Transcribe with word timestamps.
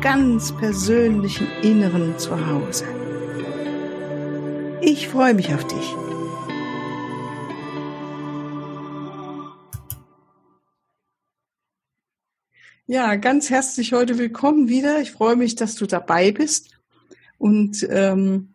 ganz 0.00 0.52
persönlichen 0.56 1.48
Inneren 1.62 2.16
zu 2.18 2.30
Hause. 2.46 2.84
Ich 4.80 5.08
freue 5.08 5.34
mich 5.34 5.52
auf 5.52 5.66
dich. 5.66 5.94
Ja, 12.86 13.16
ganz 13.16 13.50
herzlich 13.50 13.92
heute 13.92 14.18
willkommen 14.18 14.68
wieder. 14.68 15.00
Ich 15.00 15.10
freue 15.10 15.34
mich, 15.34 15.56
dass 15.56 15.74
du 15.74 15.86
dabei 15.86 16.30
bist. 16.30 16.78
Und 17.36 17.84
ähm, 17.90 18.54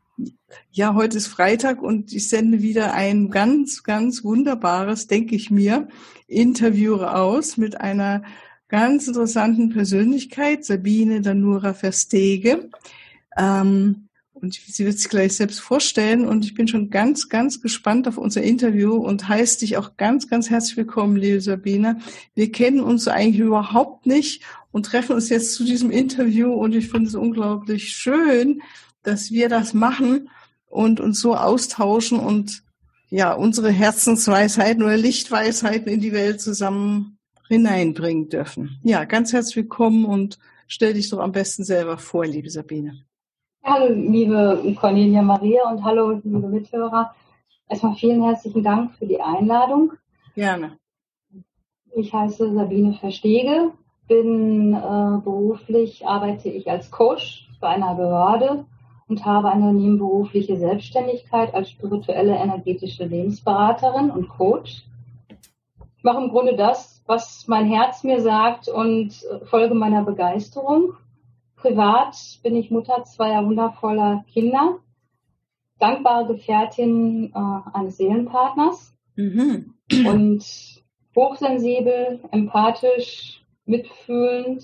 ja, 0.71 0.95
heute 0.95 1.17
ist 1.17 1.27
Freitag 1.27 1.81
und 1.81 2.13
ich 2.13 2.29
sende 2.29 2.61
wieder 2.61 2.93
ein 2.93 3.29
ganz, 3.29 3.83
ganz 3.83 4.23
wunderbares, 4.23 5.07
denke 5.07 5.35
ich 5.35 5.51
mir, 5.51 5.89
Interview 6.27 6.95
aus 7.01 7.57
mit 7.57 7.81
einer 7.81 8.23
ganz 8.73 9.07
interessanten 9.07 9.69
Persönlichkeit, 9.69 10.65
Sabine 10.65 11.21
Danura 11.21 11.75
Verstege. 11.75 12.71
Ähm, 13.37 14.07
und 14.33 14.55
sie 14.55 14.83
wird 14.83 14.97
sich 14.97 15.09
gleich 15.09 15.35
selbst 15.35 15.59
vorstellen 15.59 16.27
und 16.27 16.43
ich 16.43 16.55
bin 16.55 16.67
schon 16.67 16.89
ganz, 16.89 17.29
ganz 17.29 17.61
gespannt 17.61 18.07
auf 18.07 18.17
unser 18.17 18.41
Interview 18.41 18.95
und 18.95 19.29
heiße 19.29 19.59
dich 19.59 19.77
auch 19.77 19.95
ganz, 19.95 20.27
ganz 20.27 20.49
herzlich 20.49 20.75
willkommen, 20.75 21.17
liebe 21.17 21.39
Sabine. 21.39 21.99
Wir 22.33 22.51
kennen 22.51 22.79
uns 22.79 23.07
eigentlich 23.07 23.41
überhaupt 23.41 24.07
nicht 24.07 24.41
und 24.71 24.87
treffen 24.87 25.13
uns 25.13 25.29
jetzt 25.29 25.53
zu 25.53 25.63
diesem 25.63 25.91
Interview 25.91 26.51
und 26.51 26.73
ich 26.73 26.89
finde 26.89 27.09
es 27.09 27.15
unglaublich 27.15 27.89
schön, 27.89 28.63
dass 29.03 29.29
wir 29.29 29.49
das 29.49 29.75
machen 29.75 30.31
und 30.65 30.99
uns 30.99 31.19
so 31.19 31.35
austauschen 31.35 32.17
und 32.17 32.63
ja, 33.11 33.33
unsere 33.33 33.69
Herzensweisheiten 33.69 34.81
oder 34.81 34.97
Lichtweisheiten 34.97 35.89
in 35.89 35.99
die 35.99 36.11
Welt 36.11 36.41
zusammen 36.41 37.19
hineinbringen 37.47 38.29
dürfen. 38.29 38.79
Ja, 38.83 39.03
ganz 39.05 39.33
herzlich 39.33 39.57
willkommen 39.57 40.05
und 40.05 40.39
stell 40.67 40.93
dich 40.93 41.09
doch 41.09 41.19
am 41.19 41.31
besten 41.31 41.63
selber 41.63 41.97
vor, 41.97 42.25
liebe 42.25 42.49
Sabine. 42.49 43.03
Hallo, 43.63 43.93
liebe 43.93 44.75
Cornelia 44.79 45.21
Maria 45.21 45.69
und 45.69 45.83
hallo, 45.83 46.19
liebe 46.23 46.47
Mithörer. 46.47 47.15
Erstmal 47.69 47.95
vielen 47.95 48.23
herzlichen 48.23 48.63
Dank 48.63 48.93
für 48.95 49.05
die 49.05 49.21
Einladung. 49.21 49.93
Gerne. 50.35 50.77
Ich 51.95 52.13
heiße 52.13 52.53
Sabine 52.53 52.93
Verstege, 52.95 53.71
bin 54.07 54.73
äh, 54.73 55.21
beruflich, 55.23 56.05
arbeite 56.05 56.49
ich 56.49 56.69
als 56.69 56.91
Coach 56.91 57.47
bei 57.59 57.69
einer 57.69 57.95
Behörde 57.95 58.65
und 59.07 59.25
habe 59.25 59.49
eine 59.49 59.73
nebenberufliche 59.73 60.57
Selbstständigkeit 60.57 61.53
als 61.53 61.69
spirituelle 61.69 62.35
energetische 62.35 63.05
Lebensberaterin 63.05 64.09
und 64.09 64.27
Coach. 64.27 64.83
Ich 65.97 66.03
mache 66.03 66.21
im 66.21 66.29
Grunde 66.29 66.55
das, 66.55 66.92
was 67.05 67.47
mein 67.47 67.65
Herz 67.65 68.03
mir 68.03 68.21
sagt 68.21 68.67
und 68.67 69.13
folge 69.45 69.73
meiner 69.73 70.03
Begeisterung. 70.03 70.93
Privat 71.55 72.15
bin 72.43 72.55
ich 72.55 72.71
Mutter 72.71 73.03
zweier 73.03 73.45
wundervoller 73.45 74.25
Kinder, 74.31 74.79
dankbare 75.79 76.27
Gefährtin 76.27 77.31
äh, 77.33 77.77
eines 77.77 77.97
Seelenpartners 77.97 78.93
mhm. 79.15 79.73
und 80.05 80.45
hochsensibel, 81.15 82.19
empathisch, 82.31 83.43
mitfühlend, 83.65 84.63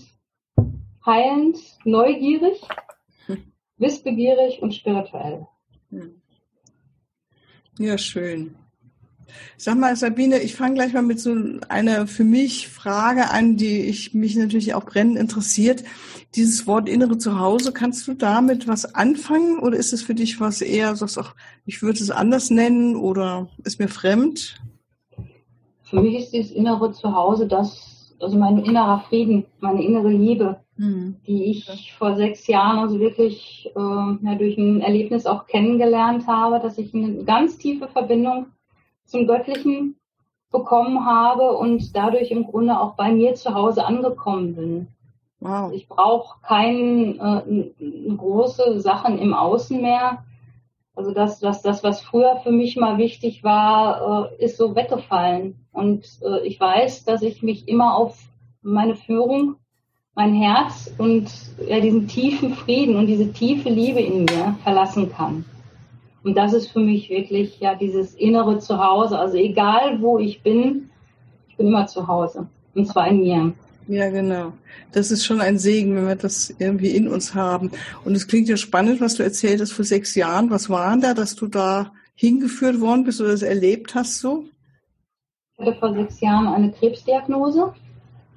heilend, 1.06 1.58
neugierig 1.86 2.62
wissbegierig 3.80 4.62
und 4.62 4.76
spirituell. 4.76 5.48
Hm. 5.90 6.22
Ja, 7.80 7.98
schön. 7.98 8.56
Sag 9.58 9.78
mal, 9.78 9.96
Sabine, 9.96 10.40
ich 10.40 10.56
fange 10.56 10.76
gleich 10.76 10.94
mal 10.94 11.02
mit 11.02 11.20
so 11.20 11.36
einer 11.68 12.08
für 12.08 12.24
mich 12.24 12.68
Frage 12.68 13.30
an, 13.32 13.58
die 13.58 13.82
ich 13.82 14.14
mich 14.14 14.36
natürlich 14.36 14.74
auch 14.74 14.86
brennend 14.86 15.18
interessiert. 15.18 15.84
Dieses 16.36 16.68
Wort 16.68 16.88
innere 16.88 17.18
Zuhause, 17.18 17.72
kannst 17.72 18.08
du 18.08 18.14
damit 18.14 18.68
was 18.68 18.96
anfangen 18.96 19.60
oder 19.60 19.78
ist 19.78 19.94
es 19.94 20.02
für 20.02 20.16
dich 20.16 20.40
was 20.40 20.62
eher, 20.62 20.96
sagst 20.96 21.18
auch, 21.18 21.34
ich 21.66 21.82
würde 21.82 22.00
es 22.00 22.12
anders 22.12 22.50
nennen 22.50 22.96
oder 22.96 23.50
ist 23.64 23.80
mir 23.80 23.88
fremd? 23.88 24.60
Für 25.84 26.02
mich 26.02 26.18
ist 26.18 26.34
dieses 26.34 26.52
innere 26.52 26.92
Zuhause 26.92 27.48
das, 27.48 28.16
also 28.20 28.38
mein 28.38 28.60
innerer 28.60 29.00
Frieden, 29.10 29.46
meine 29.60 29.84
innere 29.84 30.10
Liebe, 30.10 30.60
mhm. 30.78 31.18
die 31.26 31.46
ich 31.46 31.94
vor 31.98 32.16
sechs 32.16 32.46
Jahren 32.48 32.78
also 32.80 33.00
wirklich 33.00 33.72
äh, 33.76 33.80
ja, 33.80 34.36
durch 34.38 34.58
ein 34.58 34.82
Erlebnis 34.82 35.26
auch 35.26 35.48
kennengelernt 35.48 36.28
habe, 36.28 36.60
dass 36.60 36.78
ich 36.78 36.94
eine 36.94 37.24
ganz 37.24 37.58
tiefe 37.58 37.88
Verbindung 37.88 38.48
zum 39.10 39.28
Göttlichen 39.28 39.96
bekommen 40.52 41.06
habe 41.06 41.58
und 41.58 41.96
dadurch 41.96 42.32
im 42.32 42.46
Grunde 42.46 42.80
auch 42.80 42.96
bei 42.96 43.12
mir 43.12 43.36
zu 43.36 43.54
Hause 43.54 43.86
angekommen 43.86 44.56
bin. 44.56 44.88
Wow. 45.40 45.72
Ich 45.74 45.88
brauche 45.88 46.40
keine 46.42 47.72
äh, 47.80 48.16
große 48.16 48.80
Sachen 48.80 49.20
im 49.20 49.34
Außen 49.34 49.80
mehr. 49.82 50.24
Also 50.96 51.14
das, 51.14 51.40
das, 51.40 51.62
das, 51.62 51.84
was 51.84 52.02
früher 52.02 52.38
für 52.44 52.52
mich 52.52 52.76
mal 52.76 52.98
wichtig 52.98 53.44
war, 53.44 54.32
äh, 54.32 54.44
ist 54.44 54.58
so 54.58 54.76
weggefallen. 54.76 55.66
Und 55.72 56.06
äh, 56.24 56.46
ich 56.46 56.60
weiß, 56.60 57.06
dass 57.06 57.22
ich 57.22 57.42
mich 57.42 57.68
immer 57.68 57.96
auf 57.96 58.18
meine 58.62 58.96
Führung 58.96 59.56
mein 60.20 60.34
Herz 60.34 60.94
und 60.98 61.32
ja, 61.66 61.80
diesen 61.80 62.10
tiefen 62.10 62.54
Frieden 62.54 62.98
und 62.98 63.08
diese 63.08 63.32
tiefe 63.32 63.70
Liebe 63.70 64.02
in 64.02 64.26
mir 64.26 64.58
verlassen 64.64 65.10
kann. 65.14 65.46
Und 66.24 66.36
das 66.36 66.54
ist 66.54 66.72
für 66.72 66.80
mich 66.80 67.10
wirklich 67.10 67.60
ja 67.60 67.76
dieses 67.76 68.14
innere 68.16 68.60
Zuhause. 68.60 69.18
Also 69.18 69.38
egal 69.38 70.02
wo 70.02 70.20
ich 70.20 70.42
bin, 70.42 70.90
ich 71.48 71.58
bin 71.58 71.68
immer 71.68 71.88
zu 71.88 72.08
Hause. 72.08 72.48
Und 72.76 72.88
zwar 72.88 73.08
in 73.08 73.20
mir. 73.22 73.54
Ja, 73.88 74.10
genau. 74.10 74.54
Das 74.92 75.10
ist 75.10 75.26
schon 75.26 75.42
ein 75.42 75.58
Segen, 75.58 75.96
wenn 75.96 76.08
wir 76.08 76.16
das 76.16 76.54
irgendwie 76.60 76.96
in 76.96 77.08
uns 77.08 77.34
haben. 77.34 77.72
Und 78.06 78.16
es 78.16 78.28
klingt 78.28 78.48
ja 78.48 78.58
spannend, 78.58 79.02
was 79.02 79.16
du 79.16 79.24
erzählt 79.24 79.62
hast 79.62 79.72
vor 79.72 79.86
sechs 79.86 80.14
Jahren. 80.14 80.52
Was 80.52 80.70
war 80.70 80.92
denn 80.92 81.02
da, 81.02 81.14
dass 81.16 81.36
du 81.36 81.48
da 81.48 81.92
hingeführt 82.14 82.82
worden 82.82 83.04
bist 83.04 83.20
oder 83.20 83.32
das 83.32 83.42
erlebt 83.42 83.96
hast 83.96 84.20
so? 84.20 84.46
Ich 85.58 85.66
hatte 85.66 85.80
vor 85.80 85.94
sechs 85.94 86.22
Jahren 86.22 86.48
eine 86.48 86.72
Krebsdiagnose 86.72 87.74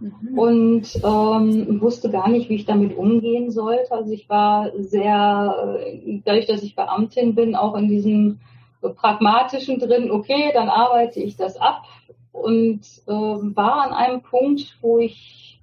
mhm. 0.02 0.38
und 0.38 0.96
ähm, 0.96 1.80
wusste 1.80 2.10
gar 2.10 2.28
nicht, 2.28 2.48
wie 2.48 2.56
ich 2.56 2.64
damit 2.64 2.96
umgehen 2.96 3.50
sollte. 3.50 3.92
Also 3.92 4.12
ich 4.12 4.28
war 4.28 4.70
sehr, 4.78 5.78
äh, 5.80 6.20
dadurch, 6.24 6.46
dass 6.46 6.62
ich 6.62 6.76
Beamtin 6.76 7.34
bin, 7.34 7.54
auch 7.54 7.76
in 7.76 7.88
diesem 7.88 8.40
pragmatischen 8.80 9.78
drin, 9.78 10.10
okay, 10.10 10.50
dann 10.52 10.68
arbeite 10.68 11.20
ich 11.20 11.36
das 11.36 11.56
ab 11.56 11.82
und 12.32 12.80
äh, 13.06 13.12
war 13.12 13.82
an 13.82 13.92
einem 13.92 14.22
Punkt, 14.22 14.76
wo 14.80 14.98
ich 14.98 15.60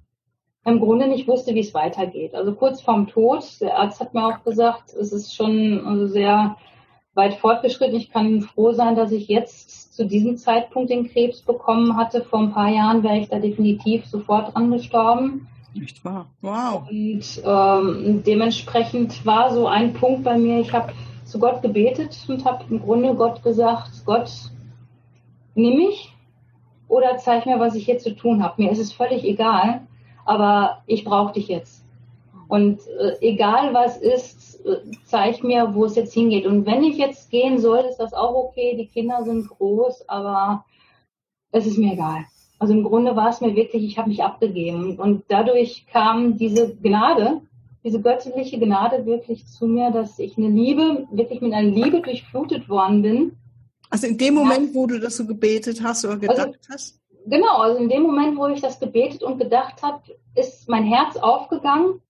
im 0.64 0.80
Grunde 0.80 1.08
nicht 1.08 1.26
wusste, 1.28 1.54
wie 1.54 1.60
es 1.60 1.74
weitergeht. 1.74 2.34
Also 2.34 2.54
kurz 2.54 2.80
vorm 2.80 3.06
Tod, 3.06 3.44
der 3.60 3.78
Arzt 3.78 4.00
hat 4.00 4.14
mir 4.14 4.26
auch 4.26 4.44
gesagt, 4.44 4.92
es 4.94 5.12
ist 5.12 5.34
schon 5.34 5.84
also 5.86 6.06
sehr 6.06 6.56
weit 7.14 7.34
fortgeschritten. 7.34 7.96
Ich 7.96 8.10
kann 8.10 8.42
froh 8.42 8.72
sein, 8.72 8.96
dass 8.96 9.12
ich 9.12 9.28
jetzt 9.28 9.94
zu 9.94 10.06
diesem 10.06 10.36
Zeitpunkt 10.36 10.90
den 10.90 11.10
Krebs 11.10 11.42
bekommen 11.42 11.96
hatte. 11.96 12.22
Vor 12.22 12.40
ein 12.40 12.52
paar 12.52 12.68
Jahren 12.68 13.02
wäre 13.02 13.18
ich 13.18 13.28
da 13.28 13.38
definitiv 13.38 14.06
sofort 14.06 14.54
dran 14.54 14.70
gestorben. 14.70 15.48
Nicht 15.74 16.04
wahr? 16.04 16.26
Wow. 16.40 16.88
Und 16.90 17.42
ähm, 17.44 18.22
dementsprechend 18.24 19.24
war 19.24 19.52
so 19.52 19.66
ein 19.66 19.92
Punkt 19.92 20.24
bei 20.24 20.36
mir, 20.36 20.60
ich 20.60 20.72
habe 20.72 20.92
zu 21.24 21.38
Gott 21.38 21.62
gebetet 21.62 22.16
und 22.28 22.44
habe 22.44 22.64
im 22.70 22.80
Grunde 22.80 23.14
Gott 23.14 23.42
gesagt, 23.42 23.90
Gott, 24.04 24.30
nimm 25.54 25.76
mich 25.76 26.12
oder 26.88 27.18
zeig 27.18 27.46
mir, 27.46 27.60
was 27.60 27.76
ich 27.76 27.84
hier 27.84 27.98
zu 27.98 28.16
tun 28.16 28.42
habe. 28.42 28.62
Mir 28.62 28.72
ist 28.72 28.80
es 28.80 28.92
völlig 28.92 29.22
egal, 29.24 29.82
aber 30.24 30.82
ich 30.86 31.04
brauche 31.04 31.34
dich 31.34 31.46
jetzt. 31.46 31.84
Und 32.48 32.80
äh, 32.98 33.16
egal 33.20 33.72
was 33.72 33.96
ist, 33.96 34.49
zeig 35.04 35.42
mir, 35.42 35.74
wo 35.74 35.84
es 35.84 35.96
jetzt 35.96 36.14
hingeht. 36.14 36.46
Und 36.46 36.66
wenn 36.66 36.82
ich 36.82 36.96
jetzt 36.96 37.30
gehen 37.30 37.58
soll, 37.58 37.80
ist 37.80 37.98
das 37.98 38.12
auch 38.12 38.34
okay. 38.34 38.76
Die 38.76 38.86
Kinder 38.86 39.24
sind 39.24 39.48
groß, 39.48 40.08
aber 40.08 40.64
es 41.52 41.66
ist 41.66 41.78
mir 41.78 41.92
egal. 41.94 42.24
Also 42.58 42.74
im 42.74 42.84
Grunde 42.84 43.16
war 43.16 43.30
es 43.30 43.40
mir 43.40 43.54
wirklich, 43.56 43.84
ich 43.84 43.98
habe 43.98 44.10
mich 44.10 44.22
abgegeben. 44.22 44.98
Und 44.98 45.24
dadurch 45.28 45.86
kam 45.86 46.36
diese 46.36 46.76
Gnade, 46.76 47.40
diese 47.82 48.00
göttliche 48.00 48.58
Gnade 48.58 49.06
wirklich 49.06 49.46
zu 49.46 49.66
mir, 49.66 49.90
dass 49.90 50.18
ich 50.18 50.36
eine 50.36 50.48
Liebe, 50.48 51.06
wirklich 51.10 51.40
mit 51.40 51.52
einer 51.54 51.70
Liebe 51.70 52.02
durchflutet 52.02 52.68
worden 52.68 53.02
bin. 53.02 53.36
Also 53.88 54.06
in 54.06 54.18
dem 54.18 54.34
Moment, 54.34 54.68
ja. 54.68 54.74
wo 54.74 54.86
du 54.86 55.00
das 55.00 55.16
so 55.16 55.26
gebetet 55.26 55.82
hast 55.82 56.04
oder 56.04 56.18
gedacht 56.18 56.38
also, 56.38 56.58
hast? 56.68 57.00
Genau, 57.26 57.58
also 57.58 57.78
in 57.78 57.88
dem 57.88 58.02
Moment, 58.02 58.36
wo 58.36 58.46
ich 58.48 58.60
das 58.60 58.78
gebetet 58.78 59.22
und 59.22 59.38
gedacht 59.38 59.82
habe, 59.82 60.02
ist 60.34 60.68
mein 60.68 60.84
Herz 60.84 61.16
aufgegangen 61.16 62.00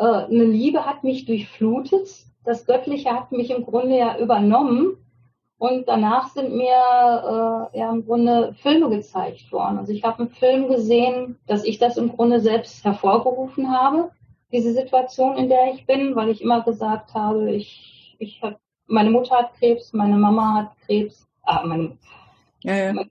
äh, 0.00 0.24
eine 0.24 0.44
Liebe 0.44 0.86
hat 0.86 1.04
mich 1.04 1.26
durchflutet. 1.26 2.08
Das 2.44 2.64
Göttliche 2.64 3.10
hat 3.10 3.32
mich 3.32 3.50
im 3.50 3.64
Grunde 3.64 3.98
ja 3.98 4.18
übernommen. 4.18 4.96
Und 5.58 5.88
danach 5.88 6.28
sind 6.28 6.54
mir 6.54 7.68
äh, 7.74 7.78
ja 7.78 7.90
im 7.90 8.06
Grunde 8.06 8.54
Filme 8.62 8.88
gezeigt 8.88 9.52
worden. 9.52 9.76
Also 9.76 9.92
ich 9.92 10.02
habe 10.02 10.20
einen 10.20 10.30
Film 10.30 10.68
gesehen, 10.68 11.38
dass 11.46 11.64
ich 11.64 11.78
das 11.78 11.98
im 11.98 12.16
Grunde 12.16 12.40
selbst 12.40 12.82
hervorgerufen 12.82 13.70
habe, 13.70 14.10
diese 14.50 14.72
Situation, 14.72 15.36
in 15.36 15.50
der 15.50 15.74
ich 15.74 15.84
bin, 15.84 16.16
weil 16.16 16.30
ich 16.30 16.40
immer 16.40 16.62
gesagt 16.62 17.12
habe, 17.12 17.52
ich, 17.52 18.16
ich 18.18 18.40
hab, 18.42 18.58
meine 18.86 19.10
Mutter 19.10 19.36
hat 19.36 19.52
Krebs, 19.58 19.92
meine 19.92 20.16
Mama 20.16 20.54
hat 20.54 20.70
Krebs, 20.86 21.28
ah, 21.42 21.62
mein, 21.66 21.98
ja, 22.62 22.74
ja. 22.74 22.92
mein 22.94 23.10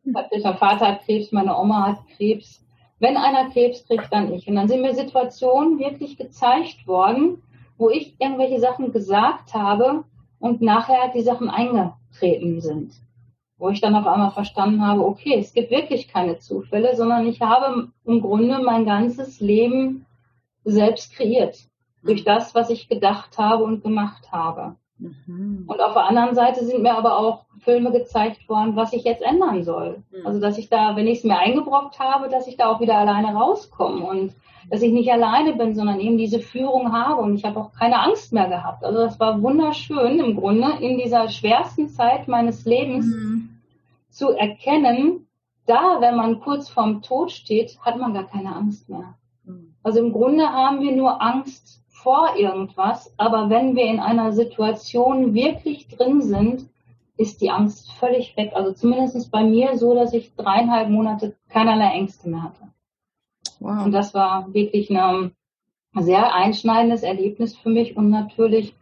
Vater 0.58 0.88
hat 0.88 1.06
Krebs, 1.06 1.32
meine 1.32 1.56
Oma 1.56 1.90
hat 1.90 2.00
Krebs. 2.18 2.66
Wenn 3.00 3.18
einer 3.18 3.50
Krebs 3.50 3.86
kriegt, 3.86 4.12
dann 4.12 4.34
ich. 4.34 4.48
Und 4.48 4.56
dann 4.56 4.68
sind 4.68 4.82
mir 4.82 4.94
Situationen 4.94 5.80
wirklich 5.80 6.18
gezeigt 6.18 6.86
worden, 6.86 7.42
wo 7.78 7.90
ich 7.90 8.16
irgendwelche 8.20 8.60
Sachen 8.60 8.92
gesagt 8.92 9.54
habe 9.54 10.04
und 10.40 10.62
nachher 10.62 11.10
die 11.14 11.22
Sachen 11.22 11.50
eingetreten 11.50 12.60
sind. 12.62 12.94
Wo 13.58 13.70
ich 13.70 13.82
dann 13.82 13.96
auf 13.96 14.06
einmal 14.06 14.32
verstanden 14.32 14.86
habe, 14.86 15.06
okay, 15.06 15.38
es 15.38 15.54
gibt 15.54 15.72
wirklich 15.72 16.10
keine 16.10 16.40
Zufälle, 16.40 16.96
sondern 16.96 17.26
ich 17.28 17.42
habe 17.42 17.90
im 18.06 18.22
Grunde 18.22 18.60
mein 18.60 18.86
ganzes 18.86 19.40
Leben 19.40 20.06
selbst 20.66 21.14
kreiert. 21.14 21.58
Durch 22.04 22.24
das, 22.24 22.56
was 22.56 22.70
ich 22.70 22.88
gedacht 22.88 23.38
habe 23.38 23.64
und 23.64 23.84
gemacht 23.84 24.32
habe. 24.32 24.76
Mhm. 25.00 25.64
Und 25.68 25.82
auf 25.82 25.94
der 25.94 26.06
anderen 26.06 26.36
Seite 26.36 26.64
sind 26.66 26.82
mir 26.82 26.96
aber 26.96 27.18
auch 27.18 27.46
Filme 27.60 27.92
gezeigt 27.92 28.48
worden, 28.50 28.76
was 28.76 28.94
ich 28.94 29.04
jetzt 29.04 29.22
ändern 29.22 29.64
soll. 29.64 30.04
Mhm. 30.12 30.26
Also 30.26 30.40
dass 30.40 30.58
ich 30.58 30.70
da, 30.70 30.96
wenn 30.96 31.08
ich 31.08 31.20
es 31.20 31.24
mir 31.24 31.38
eingebrockt 31.38 32.00
habe, 32.00 32.30
dass 32.30 32.48
ich 32.48 32.58
da 32.58 32.70
auch 32.70 32.82
wieder 32.82 32.98
alleine 32.98 33.34
rauskomme 33.36 34.06
und 34.06 34.36
dass 34.70 34.82
ich 34.82 34.92
nicht 34.92 35.12
alleine 35.12 35.54
bin, 35.54 35.74
sondern 35.74 36.00
eben 36.00 36.18
diese 36.18 36.40
Führung 36.40 36.92
habe 36.92 37.22
und 37.22 37.36
ich 37.36 37.46
habe 37.46 37.60
auch 37.60 37.72
keine 37.72 38.00
Angst 38.00 38.34
mehr 38.34 38.48
gehabt. 38.48 38.84
Also 38.84 39.00
das 39.00 39.20
war 39.20 39.42
wunderschön 39.42 40.20
im 40.20 40.36
Grunde 40.36 40.74
in 40.80 40.98
dieser 40.98 41.30
schwersten 41.30 41.90
Zeit 41.90 42.28
meines 42.28 42.66
Lebens 42.66 43.08
mhm. 43.08 43.50
zu 44.10 44.32
erkennen, 44.32 45.28
da, 45.66 45.98
wenn 46.02 46.16
man 46.16 46.40
kurz 46.40 46.68
vorm 46.68 47.02
Tod 47.02 47.32
steht, 47.32 47.80
hat 47.82 47.98
man 47.98 48.14
gar 48.14 48.26
keine 48.26 48.56
Angst 48.56 48.90
mehr. 48.90 49.16
Mhm. 49.46 49.76
Also 49.84 50.00
im 50.00 50.12
Grunde 50.12 50.50
haben 50.50 50.82
wir 50.82 50.96
nur 50.96 51.22
Angst 51.22 51.84
vor 52.04 52.36
irgendwas, 52.38 53.14
aber 53.18 53.50
wenn 53.50 53.76
wir 53.76 53.86
in 53.86 54.00
einer 54.00 54.32
Situation 54.32 55.34
wirklich 55.34 55.88
drin 55.88 56.22
sind, 56.22 56.70
ist 57.18 57.42
die 57.42 57.52
Angst 57.52 57.92
völlig 57.94 58.38
weg. 58.38 58.52
Also 58.54 58.72
zumindest 58.72 59.30
bei 59.32 59.44
mir 59.44 59.78
so, 59.78 59.94
dass 59.94 60.14
ich 60.14 60.34
dreieinhalb 60.36 60.90
Monate 60.90 61.36
keinerlei 61.50 61.92
Ängste 61.92 62.30
mehr 62.30 62.44
hatte. 62.44 62.70
Wow. 63.60 63.86
Und 63.86 63.92
das 63.92 64.14
war 64.14 64.54
wirklich 64.54 64.90
ein 64.90 65.36
sehr 65.94 66.34
einschneidendes 66.34 67.04
Erlebnis 67.04 67.58
für 67.58 67.70
mich 67.70 67.98
und 67.98 68.10
natürlich 68.10 68.74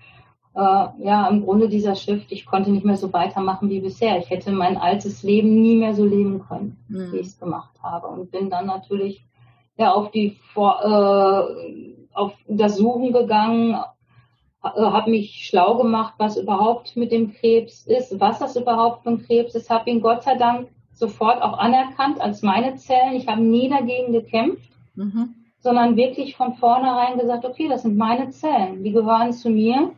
äh, 0.53 0.59
ja 0.59 1.27
im 1.27 1.43
Grunde 1.43 1.69
dieser 1.69 1.95
Schrift, 1.95 2.31
ich 2.31 2.45
konnte 2.45 2.69
nicht 2.69 2.85
mehr 2.85 2.97
so 2.97 3.11
weitermachen 3.13 3.69
wie 3.69 3.79
bisher. 3.79 4.19
Ich 4.19 4.29
hätte 4.29 4.51
mein 4.51 4.77
altes 4.77 5.23
Leben 5.23 5.59
nie 5.61 5.77
mehr 5.77 5.95
so 5.95 6.05
leben 6.05 6.45
können, 6.47 6.77
mhm. 6.87 7.11
wie 7.11 7.17
ich 7.17 7.27
es 7.27 7.39
gemacht 7.39 7.73
habe 7.81 8.07
und 8.07 8.29
bin 8.29 8.51
dann 8.51 8.67
natürlich 8.67 9.25
ja 9.77 9.93
auf 9.93 10.11
die 10.11 10.37
vor, 10.53 10.83
äh, 10.83 11.96
auf 12.17 12.33
das 12.47 12.77
Suchen 12.77 13.13
gegangen, 13.13 13.77
äh, 14.63 14.69
habe 14.81 15.11
mich 15.11 15.45
schlau 15.47 15.75
gemacht, 15.77 16.15
was 16.17 16.37
überhaupt 16.37 16.95
mit 16.95 17.11
dem 17.11 17.33
Krebs 17.33 17.85
ist, 17.85 18.19
was 18.19 18.39
das 18.39 18.55
überhaupt 18.55 19.03
für 19.03 19.09
ein 19.09 19.25
Krebs 19.25 19.55
ist, 19.55 19.69
habe 19.69 19.89
ihn 19.89 20.01
Gott 20.01 20.23
sei 20.23 20.35
Dank 20.35 20.69
sofort 20.93 21.41
auch 21.41 21.57
anerkannt 21.59 22.19
als 22.19 22.41
meine 22.41 22.75
Zellen. 22.75 23.15
Ich 23.15 23.27
habe 23.27 23.41
nie 23.41 23.69
dagegen 23.69 24.13
gekämpft, 24.13 24.71
mhm. 24.95 25.35
sondern 25.59 25.95
wirklich 25.95 26.35
von 26.35 26.55
vornherein 26.55 27.19
gesagt, 27.19 27.45
okay, 27.45 27.67
das 27.69 27.83
sind 27.83 27.97
meine 27.97 28.29
Zellen, 28.31 28.83
die 28.83 28.91
gehören 28.91 29.31
zu 29.31 29.49
mir, 29.49 29.91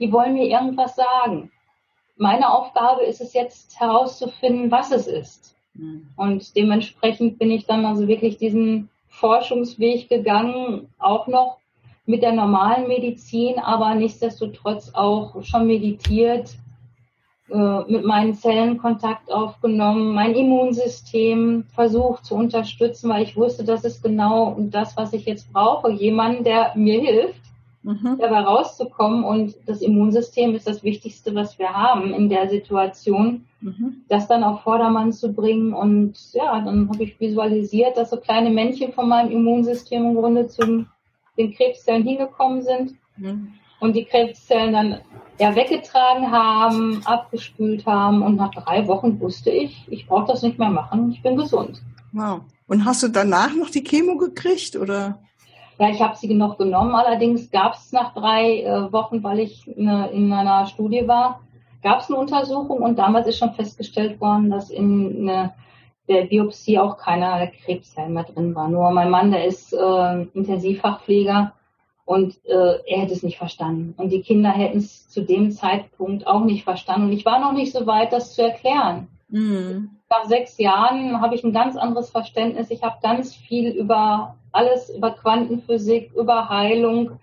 die 0.00 0.10
wollen 0.12 0.34
mir 0.34 0.46
irgendwas 0.46 0.96
sagen. 0.96 1.50
Meine 2.16 2.50
Aufgabe 2.50 3.02
ist 3.04 3.20
es 3.20 3.34
jetzt 3.34 3.78
herauszufinden, 3.78 4.70
was 4.70 4.90
es 4.92 5.06
ist. 5.06 5.54
Mhm. 5.74 6.08
Und 6.16 6.56
dementsprechend 6.56 7.38
bin 7.38 7.50
ich 7.50 7.66
dann 7.66 7.84
also 7.84 8.08
wirklich 8.08 8.38
diesen 8.38 8.88
Forschungsweg 9.08 10.08
gegangen, 10.08 10.88
auch 10.98 11.26
noch 11.26 11.58
mit 12.06 12.22
der 12.22 12.32
normalen 12.32 12.88
Medizin, 12.88 13.58
aber 13.58 13.94
nichtsdestotrotz 13.94 14.92
auch 14.94 15.42
schon 15.42 15.66
meditiert, 15.66 16.56
äh, 17.48 17.80
mit 17.88 18.04
meinen 18.04 18.34
Zellen 18.34 18.78
Kontakt 18.78 19.30
aufgenommen, 19.30 20.14
mein 20.14 20.34
Immunsystem 20.34 21.64
versucht 21.74 22.24
zu 22.24 22.34
unterstützen, 22.34 23.10
weil 23.10 23.22
ich 23.22 23.36
wusste, 23.36 23.64
das 23.64 23.84
ist 23.84 24.02
genau 24.02 24.56
das, 24.58 24.96
was 24.96 25.12
ich 25.12 25.26
jetzt 25.26 25.52
brauche. 25.52 25.92
Jemanden, 25.92 26.42
der 26.42 26.72
mir 26.74 27.00
hilft, 27.00 27.40
mhm. 27.86 28.18
dabei 28.20 28.40
rauszukommen. 28.40 29.24
Und 29.24 29.54
das 29.66 29.80
Immunsystem 29.80 30.54
ist 30.54 30.66
das 30.66 30.82
Wichtigste, 30.82 31.34
was 31.34 31.58
wir 31.58 31.72
haben 31.72 32.12
in 32.12 32.28
der 32.28 32.48
Situation, 32.48 33.46
mhm. 33.60 34.02
das 34.08 34.26
dann 34.26 34.42
auf 34.42 34.62
Vordermann 34.62 35.12
zu 35.12 35.32
bringen. 35.32 35.72
Und 35.72 36.14
ja, 36.32 36.60
dann 36.60 36.88
habe 36.88 37.04
ich 37.04 37.18
visualisiert, 37.20 37.96
dass 37.96 38.10
so 38.10 38.16
kleine 38.16 38.50
Männchen 38.50 38.92
von 38.92 39.08
meinem 39.08 39.30
Immunsystem 39.30 40.04
im 40.04 40.14
Grunde 40.16 40.48
zum 40.48 40.86
den 41.36 41.54
Krebszellen 41.54 42.02
hingekommen 42.04 42.62
sind 42.62 42.94
mhm. 43.16 43.52
und 43.80 43.94
die 43.94 44.04
Krebszellen 44.04 44.72
dann 44.72 45.00
ja 45.38 45.54
weggetragen 45.54 46.30
haben, 46.30 47.02
abgespült 47.04 47.84
haben 47.86 48.22
und 48.22 48.36
nach 48.36 48.50
drei 48.50 48.86
Wochen 48.86 49.20
wusste 49.20 49.50
ich, 49.50 49.86
ich 49.88 50.06
brauche 50.06 50.26
das 50.26 50.42
nicht 50.42 50.58
mehr 50.58 50.70
machen, 50.70 51.12
ich 51.12 51.22
bin 51.22 51.36
gesund. 51.36 51.82
Wow. 52.12 52.40
Und 52.68 52.84
hast 52.84 53.02
du 53.02 53.08
danach 53.08 53.54
noch 53.54 53.70
die 53.70 53.84
Chemo 53.84 54.16
gekriegt 54.16 54.76
oder? 54.76 55.18
Ja, 55.78 55.90
ich 55.90 56.00
habe 56.00 56.16
sie 56.16 56.32
noch 56.32 56.56
genommen. 56.56 56.94
Allerdings 56.94 57.50
gab 57.50 57.74
es 57.74 57.92
nach 57.92 58.14
drei 58.14 58.62
äh, 58.62 58.92
Wochen, 58.92 59.22
weil 59.22 59.40
ich 59.40 59.70
eine, 59.76 60.08
in 60.08 60.32
einer 60.32 60.66
Studie 60.66 61.06
war, 61.06 61.40
gab 61.82 62.00
es 62.00 62.08
eine 62.08 62.18
Untersuchung 62.18 62.78
und 62.78 62.98
damals 62.98 63.28
ist 63.28 63.38
schon 63.38 63.52
festgestellt 63.52 64.20
worden, 64.20 64.50
dass 64.50 64.70
in 64.70 65.28
eine 65.28 65.54
der 66.08 66.24
Biopsie 66.24 66.78
auch 66.78 66.98
keiner 66.98 67.46
Krebszellen 67.48 68.12
mehr 68.12 68.24
drin 68.24 68.54
war. 68.54 68.68
Nur 68.68 68.90
mein 68.90 69.10
Mann, 69.10 69.30
der 69.30 69.44
ist 69.46 69.72
äh, 69.72 70.22
Intensivfachpfleger 70.34 71.52
und 72.04 72.36
äh, 72.46 72.78
er 72.86 73.00
hätte 73.00 73.12
es 73.12 73.22
nicht 73.22 73.38
verstanden. 73.38 73.94
Und 73.96 74.10
die 74.10 74.22
Kinder 74.22 74.50
hätten 74.50 74.78
es 74.78 75.08
zu 75.08 75.22
dem 75.22 75.50
Zeitpunkt 75.50 76.26
auch 76.26 76.44
nicht 76.44 76.64
verstanden. 76.64 77.08
Und 77.08 77.12
ich 77.12 77.26
war 77.26 77.40
noch 77.40 77.52
nicht 77.52 77.72
so 77.72 77.86
weit, 77.86 78.12
das 78.12 78.34
zu 78.34 78.42
erklären. 78.42 79.08
Mhm. 79.28 79.90
Nach 80.08 80.24
sechs 80.24 80.56
Jahren 80.58 81.20
habe 81.20 81.34
ich 81.34 81.42
ein 81.42 81.52
ganz 81.52 81.76
anderes 81.76 82.10
Verständnis. 82.10 82.70
Ich 82.70 82.84
habe 82.84 82.98
ganz 83.02 83.34
viel 83.34 83.70
über 83.70 84.36
alles, 84.52 84.88
über 84.90 85.10
Quantenphysik, 85.10 86.12
über 86.14 86.48
Heilung, 86.48 87.18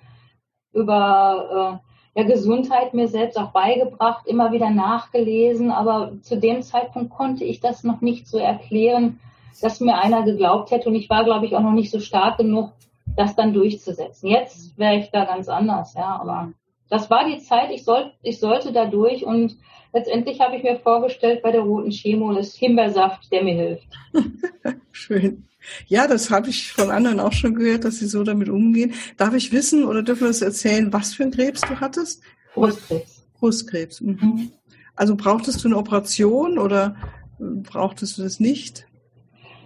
über 0.73 1.79
äh, 1.81 1.92
ja, 2.15 2.23
Gesundheit 2.23 2.93
mir 2.93 3.07
selbst 3.07 3.37
auch 3.37 3.51
beigebracht, 3.51 4.27
immer 4.27 4.51
wieder 4.51 4.69
nachgelesen, 4.69 5.71
aber 5.71 6.13
zu 6.21 6.37
dem 6.37 6.61
Zeitpunkt 6.61 7.11
konnte 7.11 7.43
ich 7.43 7.59
das 7.59 7.83
noch 7.83 8.01
nicht 8.01 8.27
so 8.27 8.37
erklären, 8.37 9.19
dass 9.61 9.79
mir 9.79 9.97
einer 9.97 10.23
geglaubt 10.23 10.71
hätte 10.71 10.89
und 10.89 10.95
ich 10.95 11.09
war, 11.09 11.23
glaube 11.23 11.45
ich, 11.45 11.55
auch 11.55 11.61
noch 11.61 11.71
nicht 11.71 11.91
so 11.91 11.99
stark 11.99 12.37
genug, 12.37 12.71
das 13.15 13.35
dann 13.35 13.53
durchzusetzen. 13.53 14.29
Jetzt 14.29 14.77
wäre 14.77 14.97
ich 14.97 15.09
da 15.11 15.25
ganz 15.25 15.49
anders, 15.49 15.93
ja, 15.95 16.19
aber 16.19 16.53
das 16.89 17.09
war 17.09 17.25
die 17.25 17.39
Zeit, 17.39 17.71
ich, 17.71 17.83
soll, 17.83 18.11
ich 18.21 18.39
sollte 18.39 18.71
da 18.71 18.85
durch 18.85 19.25
und 19.25 19.57
letztendlich 19.93 20.39
habe 20.39 20.55
ich 20.55 20.63
mir 20.63 20.77
vorgestellt, 20.77 21.41
bei 21.41 21.51
der 21.51 21.61
roten 21.61 21.91
Chemo 21.91 22.31
ist 22.33 22.55
Himbeersaft, 22.55 23.31
der 23.31 23.43
mir 23.43 23.55
hilft. 23.55 23.87
Schön. 24.91 25.47
Ja, 25.87 26.07
das 26.07 26.29
habe 26.29 26.49
ich 26.49 26.71
von 26.71 26.91
anderen 26.91 27.19
auch 27.19 27.33
schon 27.33 27.55
gehört, 27.55 27.85
dass 27.85 27.99
sie 27.99 28.07
so 28.07 28.23
damit 28.23 28.49
umgehen. 28.49 28.93
Darf 29.17 29.33
ich 29.33 29.51
wissen 29.51 29.85
oder 29.85 30.03
dürfen 30.03 30.23
wir 30.23 30.29
es 30.29 30.41
erzählen, 30.41 30.91
was 30.91 31.13
für 31.13 31.23
einen 31.23 31.31
Krebs 31.31 31.61
du 31.61 31.79
hattest? 31.79 32.21
Brustkrebs. 32.53 33.25
Brustkrebs. 33.39 34.01
Mhm. 34.01 34.19
mhm. 34.21 34.51
Also 34.95 35.15
brauchtest 35.15 35.63
du 35.63 35.69
eine 35.69 35.77
Operation 35.77 36.59
oder 36.59 36.95
äh, 37.39 37.43
brauchtest 37.43 38.17
du 38.17 38.23
das 38.23 38.39
nicht? 38.39 38.85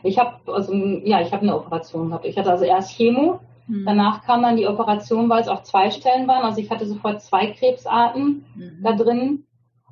Ich 0.03 0.17
habe 0.17 0.39
also 0.53 0.73
ja, 0.73 1.21
ich 1.21 1.33
habe 1.33 1.41
eine 1.41 1.55
Operation 1.55 2.09
gehabt. 2.09 2.25
Ich 2.25 2.37
hatte 2.37 2.51
also 2.51 2.63
erst 2.63 2.91
Chemo, 2.95 3.41
mhm. 3.67 3.83
danach 3.85 4.23
kam 4.23 4.41
dann 4.41 4.55
die 4.55 4.67
Operation, 4.67 5.27
weil 5.27 5.41
es 5.41 5.49
auf 5.49 5.63
zwei 5.63 5.91
Stellen 5.91 6.27
waren. 6.27 6.43
Also 6.43 6.61
ich 6.61 6.69
hatte 6.69 6.87
sofort 6.87 7.21
zwei 7.21 7.47
Krebsarten 7.47 8.45
mhm. 8.55 8.79
da 8.83 8.93
drin 8.93 9.43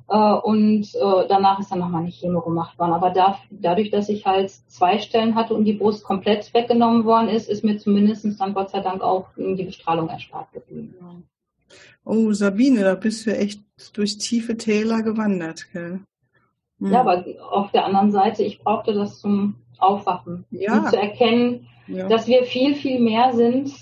äh, 0.08 0.32
und 0.34 0.94
äh, 0.94 1.28
danach 1.28 1.58
ist 1.58 1.70
dann 1.70 1.80
nochmal 1.80 2.02
eine 2.02 2.10
Chemo 2.10 2.40
gemacht 2.40 2.78
worden. 2.78 2.92
Aber 2.92 3.10
da, 3.10 3.38
dadurch, 3.50 3.90
dass 3.90 4.08
ich 4.08 4.24
halt 4.26 4.50
zwei 4.50 4.98
Stellen 4.98 5.34
hatte 5.34 5.54
und 5.54 5.64
die 5.64 5.72
Brust 5.72 6.04
komplett 6.04 6.52
weggenommen 6.54 7.04
worden 7.04 7.28
ist, 7.28 7.48
ist 7.48 7.64
mir 7.64 7.78
zumindest 7.78 8.26
dann 8.40 8.54
Gott 8.54 8.70
sei 8.70 8.80
Dank 8.80 9.02
auch 9.02 9.28
die 9.36 9.64
Bestrahlung 9.64 10.08
erspart 10.08 10.52
geblieben. 10.52 10.94
Oh, 12.04 12.32
Sabine, 12.32 12.84
da 12.84 12.94
bist 12.94 13.26
du 13.26 13.36
echt 13.36 13.62
durch 13.94 14.18
tiefe 14.18 14.56
Täler 14.56 15.02
gewandert, 15.02 15.66
gell? 15.72 16.00
Hm. 16.78 16.92
Ja, 16.92 17.00
aber 17.00 17.24
auf 17.50 17.72
der 17.72 17.84
anderen 17.84 18.12
Seite, 18.12 18.44
ich 18.44 18.60
brauchte 18.60 18.92
das 18.92 19.20
zum 19.20 19.56
Aufwachen. 19.78 20.44
Ja. 20.50 20.78
Um 20.78 20.86
zu 20.86 20.96
erkennen, 20.96 21.66
ja. 21.88 22.08
dass 22.08 22.28
wir 22.28 22.44
viel, 22.44 22.74
viel 22.76 23.00
mehr 23.00 23.32
sind, 23.34 23.72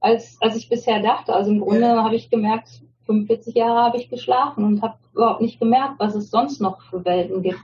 als, 0.00 0.36
als 0.40 0.56
ich 0.56 0.68
bisher 0.68 1.02
dachte. 1.02 1.34
Also 1.34 1.50
im 1.50 1.60
Grunde 1.60 1.80
ja. 1.80 2.04
habe 2.04 2.14
ich 2.14 2.30
gemerkt, 2.30 2.82
45 3.06 3.54
Jahre 3.54 3.80
habe 3.80 3.98
ich 3.98 4.08
geschlafen 4.08 4.64
und 4.64 4.82
habe 4.82 4.98
überhaupt 5.14 5.40
nicht 5.40 5.58
gemerkt, 5.58 5.94
was 5.98 6.14
es 6.14 6.30
sonst 6.30 6.60
noch 6.60 6.82
für 6.82 7.04
Welten 7.04 7.42
gibt. 7.42 7.62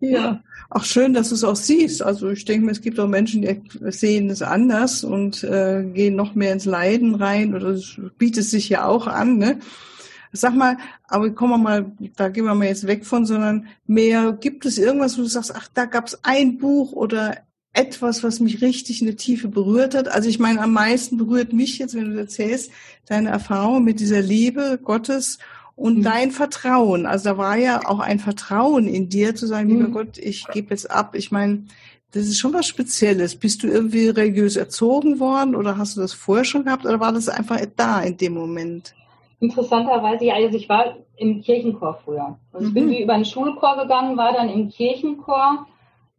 Ja, 0.00 0.42
auch 0.70 0.84
schön, 0.84 1.14
dass 1.14 1.28
du 1.28 1.36
es 1.36 1.44
auch 1.44 1.56
siehst. 1.56 2.02
Also 2.02 2.30
ich 2.30 2.44
denke 2.44 2.66
mir, 2.66 2.72
es 2.72 2.80
gibt 2.80 2.98
auch 2.98 3.08
Menschen, 3.08 3.42
die 3.42 3.62
sehen 3.90 4.30
es 4.30 4.42
anders 4.42 5.04
und 5.04 5.44
äh, 5.44 5.84
gehen 5.84 6.16
noch 6.16 6.34
mehr 6.34 6.52
ins 6.52 6.64
Leiden 6.64 7.14
rein 7.14 7.54
oder 7.54 7.68
es 7.68 8.00
bietet 8.18 8.44
sich 8.44 8.68
ja 8.68 8.86
auch 8.86 9.06
an. 9.06 9.38
Ne? 9.38 9.60
Sag 10.32 10.54
mal, 10.54 10.78
aber 11.08 11.30
kommen 11.30 11.52
wir 11.52 11.58
mal, 11.58 11.92
da 12.16 12.30
gehen 12.30 12.44
wir 12.44 12.54
mal 12.54 12.66
jetzt 12.66 12.86
weg 12.86 13.04
von, 13.04 13.26
sondern 13.26 13.66
mehr, 13.86 14.32
gibt 14.32 14.64
es 14.64 14.78
irgendwas, 14.78 15.18
wo 15.18 15.22
du 15.22 15.28
sagst, 15.28 15.54
ach, 15.54 15.68
da 15.72 15.84
gab 15.84 16.06
es 16.06 16.24
ein 16.24 16.58
Buch 16.58 16.92
oder 16.92 17.36
etwas, 17.72 18.22
was 18.22 18.40
mich 18.40 18.60
richtig 18.60 19.00
in 19.00 19.06
der 19.06 19.16
Tiefe 19.16 19.48
berührt 19.48 19.94
hat. 19.94 20.08
Also 20.08 20.28
ich 20.28 20.38
meine, 20.38 20.60
am 20.60 20.72
meisten 20.72 21.16
berührt 21.16 21.52
mich 21.52 21.78
jetzt, 21.78 21.94
wenn 21.94 22.12
du 22.12 22.18
erzählst, 22.18 22.70
deine 23.06 23.30
Erfahrung 23.30 23.82
mit 23.82 24.00
dieser 24.00 24.20
Liebe 24.20 24.78
Gottes 24.82 25.38
und 25.74 25.98
mhm. 25.98 26.02
dein 26.02 26.30
Vertrauen. 26.30 27.06
Also 27.06 27.30
da 27.30 27.38
war 27.38 27.56
ja 27.56 27.80
auch 27.86 28.00
ein 28.00 28.18
Vertrauen 28.18 28.86
in 28.86 29.08
dir, 29.08 29.34
zu 29.34 29.46
sagen, 29.46 29.68
mhm. 29.68 29.76
lieber 29.76 29.90
Gott, 29.90 30.18
ich 30.18 30.46
gebe 30.48 30.70
jetzt 30.70 30.90
ab. 30.90 31.14
Ich 31.14 31.32
meine, 31.32 31.64
das 32.12 32.24
ist 32.24 32.38
schon 32.38 32.52
was 32.52 32.66
Spezielles. 32.66 33.36
Bist 33.36 33.62
du 33.62 33.68
irgendwie 33.68 34.08
religiös 34.08 34.56
erzogen 34.56 35.18
worden 35.18 35.56
oder 35.56 35.78
hast 35.78 35.96
du 35.96 36.02
das 36.02 36.12
vorher 36.12 36.44
schon 36.44 36.64
gehabt 36.64 36.84
oder 36.84 37.00
war 37.00 37.12
das 37.12 37.30
einfach 37.30 37.58
da 37.76 38.02
in 38.02 38.18
dem 38.18 38.34
Moment? 38.34 38.94
Interessanterweise, 39.40 40.26
ja, 40.26 40.34
also 40.34 40.56
ich 40.56 40.68
war 40.68 40.98
im 41.16 41.42
Kirchenchor 41.42 41.98
früher. 42.04 42.38
Also 42.52 42.68
ich 42.68 42.74
bin 42.74 42.86
mhm. 42.86 42.92
über 42.92 43.14
einen 43.14 43.24
Schulchor 43.24 43.76
gegangen, 43.80 44.16
war 44.16 44.34
dann 44.34 44.50
im 44.50 44.68
Kirchenchor, 44.68 45.66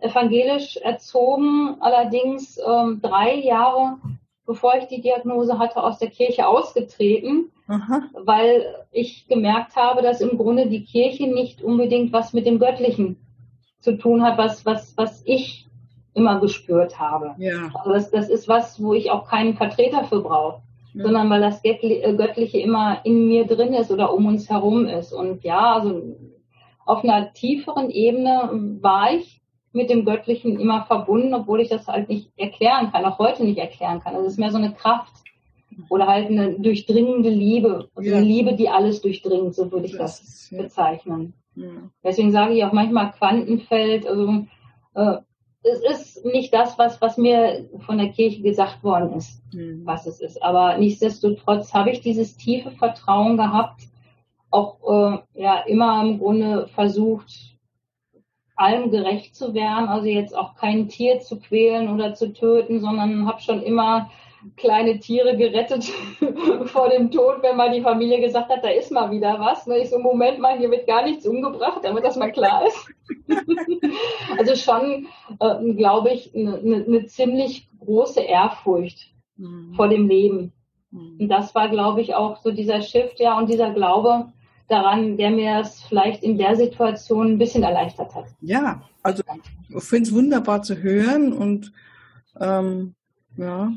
evangelisch 0.03 0.77
erzogen, 0.77 1.77
allerdings 1.79 2.59
ähm, 2.65 2.99
drei 3.01 3.35
Jahre 3.35 3.97
bevor 4.45 4.75
ich 4.75 4.87
die 4.87 5.01
Diagnose 5.01 5.57
hatte, 5.57 5.81
aus 5.81 5.99
der 5.99 6.09
Kirche 6.09 6.47
ausgetreten, 6.47 7.51
Aha. 7.67 8.03
weil 8.25 8.75
ich 8.91 9.27
gemerkt 9.27 9.75
habe, 9.75 10.01
dass 10.01 10.21
im 10.21 10.37
Grunde 10.37 10.67
die 10.67 10.83
Kirche 10.83 11.27
nicht 11.27 11.61
unbedingt 11.61 12.11
was 12.11 12.33
mit 12.33 12.45
dem 12.45 12.59
Göttlichen 12.59 13.17
zu 13.79 13.97
tun 13.97 14.21
hat, 14.21 14.37
was, 14.37 14.65
was, 14.65 14.97
was 14.97 15.23
ich 15.25 15.67
immer 16.13 16.39
gespürt 16.39 16.99
habe. 16.99 17.35
Ja. 17.37 17.71
Also 17.73 17.93
das, 17.93 18.11
das 18.11 18.29
ist 18.29 18.47
was, 18.47 18.83
wo 18.83 18.93
ich 18.93 19.11
auch 19.11 19.27
keinen 19.27 19.55
Vertreter 19.55 20.03
für 20.03 20.21
brauche 20.21 20.61
ja. 20.93 21.03
sondern 21.03 21.29
weil 21.29 21.41
das 21.41 21.63
äh, 21.63 22.15
Göttliche 22.15 22.59
immer 22.59 22.99
in 23.03 23.27
mir 23.27 23.45
drin 23.45 23.73
ist 23.73 23.91
oder 23.91 24.13
um 24.13 24.25
uns 24.25 24.49
herum 24.49 24.85
ist. 24.85 25.11
Und 25.11 25.43
ja, 25.43 25.73
also 25.73 26.17
auf 26.85 27.03
einer 27.03 27.33
tieferen 27.33 27.89
Ebene 27.89 28.77
war 28.81 29.13
ich 29.13 29.41
mit 29.73 29.89
dem 29.89 30.05
Göttlichen 30.05 30.59
immer 30.59 30.85
verbunden, 30.85 31.33
obwohl 31.33 31.59
ich 31.59 31.69
das 31.69 31.87
halt 31.87 32.07
nicht 32.07 32.31
erklären 32.37 32.91
kann, 32.91 33.05
auch 33.05 33.19
heute 33.19 33.43
nicht 33.43 33.57
erklären 33.57 33.99
kann. 33.99 34.15
Also 34.15 34.27
es 34.27 34.33
ist 34.33 34.39
mehr 34.39 34.51
so 34.51 34.57
eine 34.57 34.73
Kraft 34.73 35.11
oder 35.89 36.07
halt 36.07 36.29
eine 36.29 36.53
durchdringende 36.59 37.29
Liebe, 37.29 37.89
also 37.95 38.09
ja. 38.09 38.17
eine 38.17 38.25
Liebe, 38.25 38.53
die 38.55 38.69
alles 38.69 39.01
durchdringt, 39.01 39.55
so 39.55 39.71
würde 39.71 39.87
ich 39.87 39.97
das, 39.97 40.21
das 40.21 40.49
bezeichnen. 40.57 41.33
Ja. 41.55 41.69
Deswegen 42.03 42.31
sage 42.31 42.53
ich 42.53 42.63
auch 42.63 42.71
manchmal 42.71 43.11
Quantenfeld, 43.11 44.07
also 44.07 44.45
äh, 44.93 45.17
es 45.63 46.15
ist 46.15 46.25
nicht 46.25 46.53
das, 46.53 46.77
was, 46.77 47.01
was 47.01 47.17
mir 47.17 47.69
von 47.85 47.97
der 47.97 48.09
Kirche 48.09 48.41
gesagt 48.41 48.83
worden 48.83 49.13
ist, 49.13 49.41
mhm. 49.53 49.81
was 49.85 50.05
es 50.05 50.19
ist. 50.19 50.43
Aber 50.43 50.77
nichtsdestotrotz 50.77 51.73
habe 51.73 51.91
ich 51.91 52.01
dieses 52.01 52.35
tiefe 52.35 52.71
Vertrauen 52.71 53.37
gehabt, 53.37 53.81
auch 54.51 54.77
äh, 54.83 55.41
ja 55.41 55.61
immer 55.61 56.01
im 56.03 56.19
Grunde 56.19 56.67
versucht, 56.67 57.52
allem 58.55 58.91
gerecht 58.91 59.35
zu 59.35 59.53
werden, 59.53 59.87
also 59.87 60.07
jetzt 60.07 60.35
auch 60.35 60.55
kein 60.55 60.87
Tier 60.87 61.19
zu 61.19 61.39
quälen 61.39 61.89
oder 61.89 62.13
zu 62.13 62.33
töten, 62.33 62.79
sondern 62.79 63.27
habe 63.27 63.41
schon 63.41 63.63
immer 63.63 64.09
kleine 64.57 64.99
Tiere 64.99 65.37
gerettet 65.37 65.85
vor 66.65 66.89
dem 66.89 67.11
Tod, 67.11 67.41
wenn 67.41 67.55
mal 67.55 67.71
die 67.71 67.81
Familie 67.81 68.19
gesagt 68.21 68.49
hat, 68.49 68.63
da 68.63 68.69
ist 68.69 68.91
mal 68.91 69.09
wieder 69.11 69.39
was. 69.39 69.65
Ne? 69.67 69.79
Ich 69.79 69.89
so, 69.89 69.99
Moment 69.99 70.39
mal, 70.39 70.57
hier 70.57 70.69
wird 70.69 70.87
gar 70.87 71.03
nichts 71.03 71.25
umgebracht, 71.25 71.79
damit 71.83 72.03
das 72.03 72.17
mal 72.17 72.31
klar 72.31 72.63
ist. 72.67 72.91
also 74.37 74.55
schon, 74.55 75.07
äh, 75.39 75.73
glaube 75.73 76.11
ich, 76.11 76.35
eine 76.35 76.61
ne, 76.61 76.83
ne 76.87 77.05
ziemlich 77.05 77.69
große 77.79 78.21
Ehrfurcht 78.21 79.13
mhm. 79.37 79.73
vor 79.75 79.87
dem 79.87 80.07
Leben. 80.07 80.51
Mhm. 80.91 81.17
Und 81.21 81.29
das 81.29 81.55
war, 81.55 81.69
glaube 81.69 82.01
ich, 82.01 82.15
auch 82.15 82.37
so 82.37 82.51
dieser 82.51 82.81
Shift, 82.81 83.19
ja, 83.19 83.37
und 83.37 83.49
dieser 83.49 83.71
Glaube 83.71 84.31
daran, 84.73 85.17
der 85.17 85.31
mir 85.31 85.59
es 85.59 85.81
vielleicht 85.83 86.23
in 86.23 86.37
der 86.37 86.55
Situation 86.55 87.33
ein 87.33 87.37
bisschen 87.37 87.63
erleichtert 87.63 88.13
hat. 88.15 88.25
Ja, 88.41 88.81
also 89.03 89.23
ich 89.69 89.83
finde 89.83 90.09
es 90.09 90.13
wunderbar 90.13 90.63
zu 90.63 90.81
hören 90.81 91.33
und 91.33 91.71
ähm, 92.39 92.95
ja, 93.37 93.71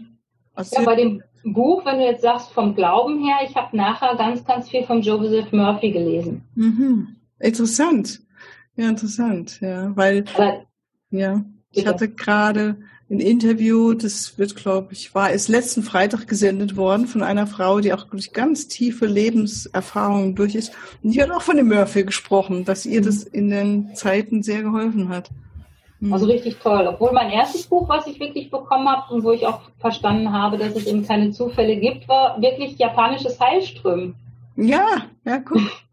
ja, 0.56 0.82
bei 0.84 0.96
dem 0.96 1.22
Buch, 1.44 1.84
wenn 1.84 1.98
du 1.98 2.04
jetzt 2.04 2.22
sagst 2.22 2.50
vom 2.50 2.74
Glauben 2.74 3.22
her, 3.24 3.36
ich 3.48 3.54
habe 3.54 3.76
nachher 3.76 4.16
ganz, 4.16 4.44
ganz 4.44 4.68
viel 4.68 4.84
von 4.84 5.02
Joseph 5.02 5.52
Murphy 5.52 5.90
gelesen. 5.92 6.42
Mhm. 6.54 7.16
Interessant. 7.38 8.20
Ja, 8.76 8.88
interessant, 8.88 9.60
ja, 9.60 9.96
weil, 9.96 10.24
Aber, 10.34 10.66
ja, 11.10 11.42
ich 11.70 11.84
bitte. 11.84 11.88
hatte 11.88 12.08
gerade 12.10 12.76
ein 13.08 13.20
Interview, 13.20 13.94
das 13.94 14.36
wird, 14.36 14.56
glaube 14.56 14.92
ich, 14.92 15.14
war, 15.14 15.30
ist 15.30 15.48
letzten 15.48 15.82
Freitag 15.84 16.26
gesendet 16.26 16.76
worden 16.76 17.06
von 17.06 17.22
einer 17.22 17.46
Frau, 17.46 17.80
die 17.80 17.92
auch 17.92 18.04
durch 18.04 18.32
ganz 18.32 18.66
tiefe 18.66 19.06
Lebenserfahrungen 19.06 20.34
durch 20.34 20.56
ist. 20.56 20.72
Und 21.02 21.12
die 21.12 21.22
hat 21.22 21.30
auch 21.30 21.42
von 21.42 21.56
dem 21.56 21.68
Murphy 21.68 22.02
gesprochen, 22.02 22.64
dass 22.64 22.84
ihr 22.84 23.00
mhm. 23.00 23.04
das 23.04 23.22
in 23.22 23.50
den 23.50 23.94
Zeiten 23.94 24.42
sehr 24.42 24.62
geholfen 24.62 25.08
hat. 25.08 25.30
Mhm. 26.00 26.12
Also 26.12 26.26
richtig 26.26 26.58
toll. 26.58 26.86
Obwohl 26.88 27.12
mein 27.12 27.30
erstes 27.30 27.68
Buch, 27.68 27.88
was 27.88 28.08
ich 28.08 28.18
wirklich 28.18 28.50
bekommen 28.50 28.88
habe 28.88 29.14
und 29.14 29.22
wo 29.22 29.30
ich 29.30 29.46
auch 29.46 29.60
verstanden 29.78 30.32
habe, 30.32 30.58
dass 30.58 30.74
es 30.74 30.86
eben 30.86 31.06
keine 31.06 31.30
Zufälle 31.30 31.76
gibt, 31.76 32.08
war 32.08 32.40
wirklich 32.42 32.76
japanisches 32.76 33.38
Heilströmen. 33.38 34.16
Ja, 34.56 35.06
ja, 35.24 35.38
guck. 35.38 35.60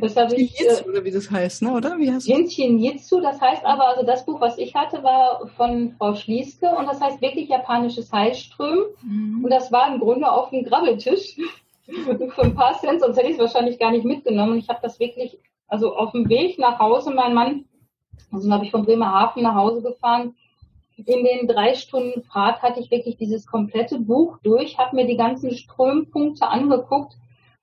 Das 0.00 0.16
habe 0.16 0.34
ich. 0.36 0.58
Jitsu, 0.58 0.88
oder 0.88 1.04
wie 1.04 1.10
das 1.10 1.30
heißt, 1.30 1.62
ne? 1.62 1.72
Oder? 1.72 1.98
Wie 1.98 2.10
heißt 2.10 2.26
Jinshin 2.26 2.78
Jitsu, 2.78 3.20
das 3.20 3.40
heißt 3.40 3.64
aber, 3.64 3.88
also 3.88 4.04
das 4.04 4.24
Buch, 4.24 4.40
was 4.40 4.58
ich 4.58 4.74
hatte, 4.74 5.02
war 5.02 5.48
von 5.56 5.94
Frau 5.98 6.14
Schlieske 6.14 6.68
und 6.68 6.86
das 6.86 7.00
heißt 7.00 7.20
wirklich 7.20 7.48
japanisches 7.48 8.12
Heilströmen. 8.12 8.84
Mhm. 9.02 9.44
Und 9.44 9.50
das 9.50 9.72
war 9.72 9.92
im 9.92 10.00
Grunde 10.00 10.30
auf 10.30 10.50
dem 10.50 10.64
Grabbeltisch 10.64 11.36
für 11.86 12.42
ein 12.42 12.54
paar 12.54 12.78
Cent, 12.78 13.00
sonst 13.00 13.16
hätte 13.16 13.28
ich 13.28 13.34
es 13.34 13.40
wahrscheinlich 13.40 13.78
gar 13.78 13.90
nicht 13.90 14.04
mitgenommen. 14.04 14.58
Ich 14.58 14.68
habe 14.68 14.80
das 14.82 15.00
wirklich, 15.00 15.38
also 15.66 15.96
auf 15.96 16.12
dem 16.12 16.28
Weg 16.28 16.58
nach 16.58 16.78
Hause, 16.78 17.10
mein 17.10 17.34
Mann 17.34 17.64
also 18.32 18.48
dann 18.48 18.54
habe 18.54 18.64
ich 18.64 18.70
von 18.70 18.84
Bremerhaven 18.84 19.42
nach 19.42 19.54
Hause 19.54 19.82
gefahren. 19.82 20.34
In 20.96 21.24
den 21.24 21.46
drei 21.46 21.74
Stunden 21.74 22.22
Fahrt 22.22 22.62
hatte 22.62 22.80
ich 22.80 22.90
wirklich 22.90 23.16
dieses 23.16 23.46
komplette 23.46 23.98
Buch 23.98 24.38
durch, 24.42 24.78
habe 24.78 24.96
mir 24.96 25.06
die 25.06 25.16
ganzen 25.16 25.52
Strömpunkte 25.52 26.48
angeguckt 26.48 27.16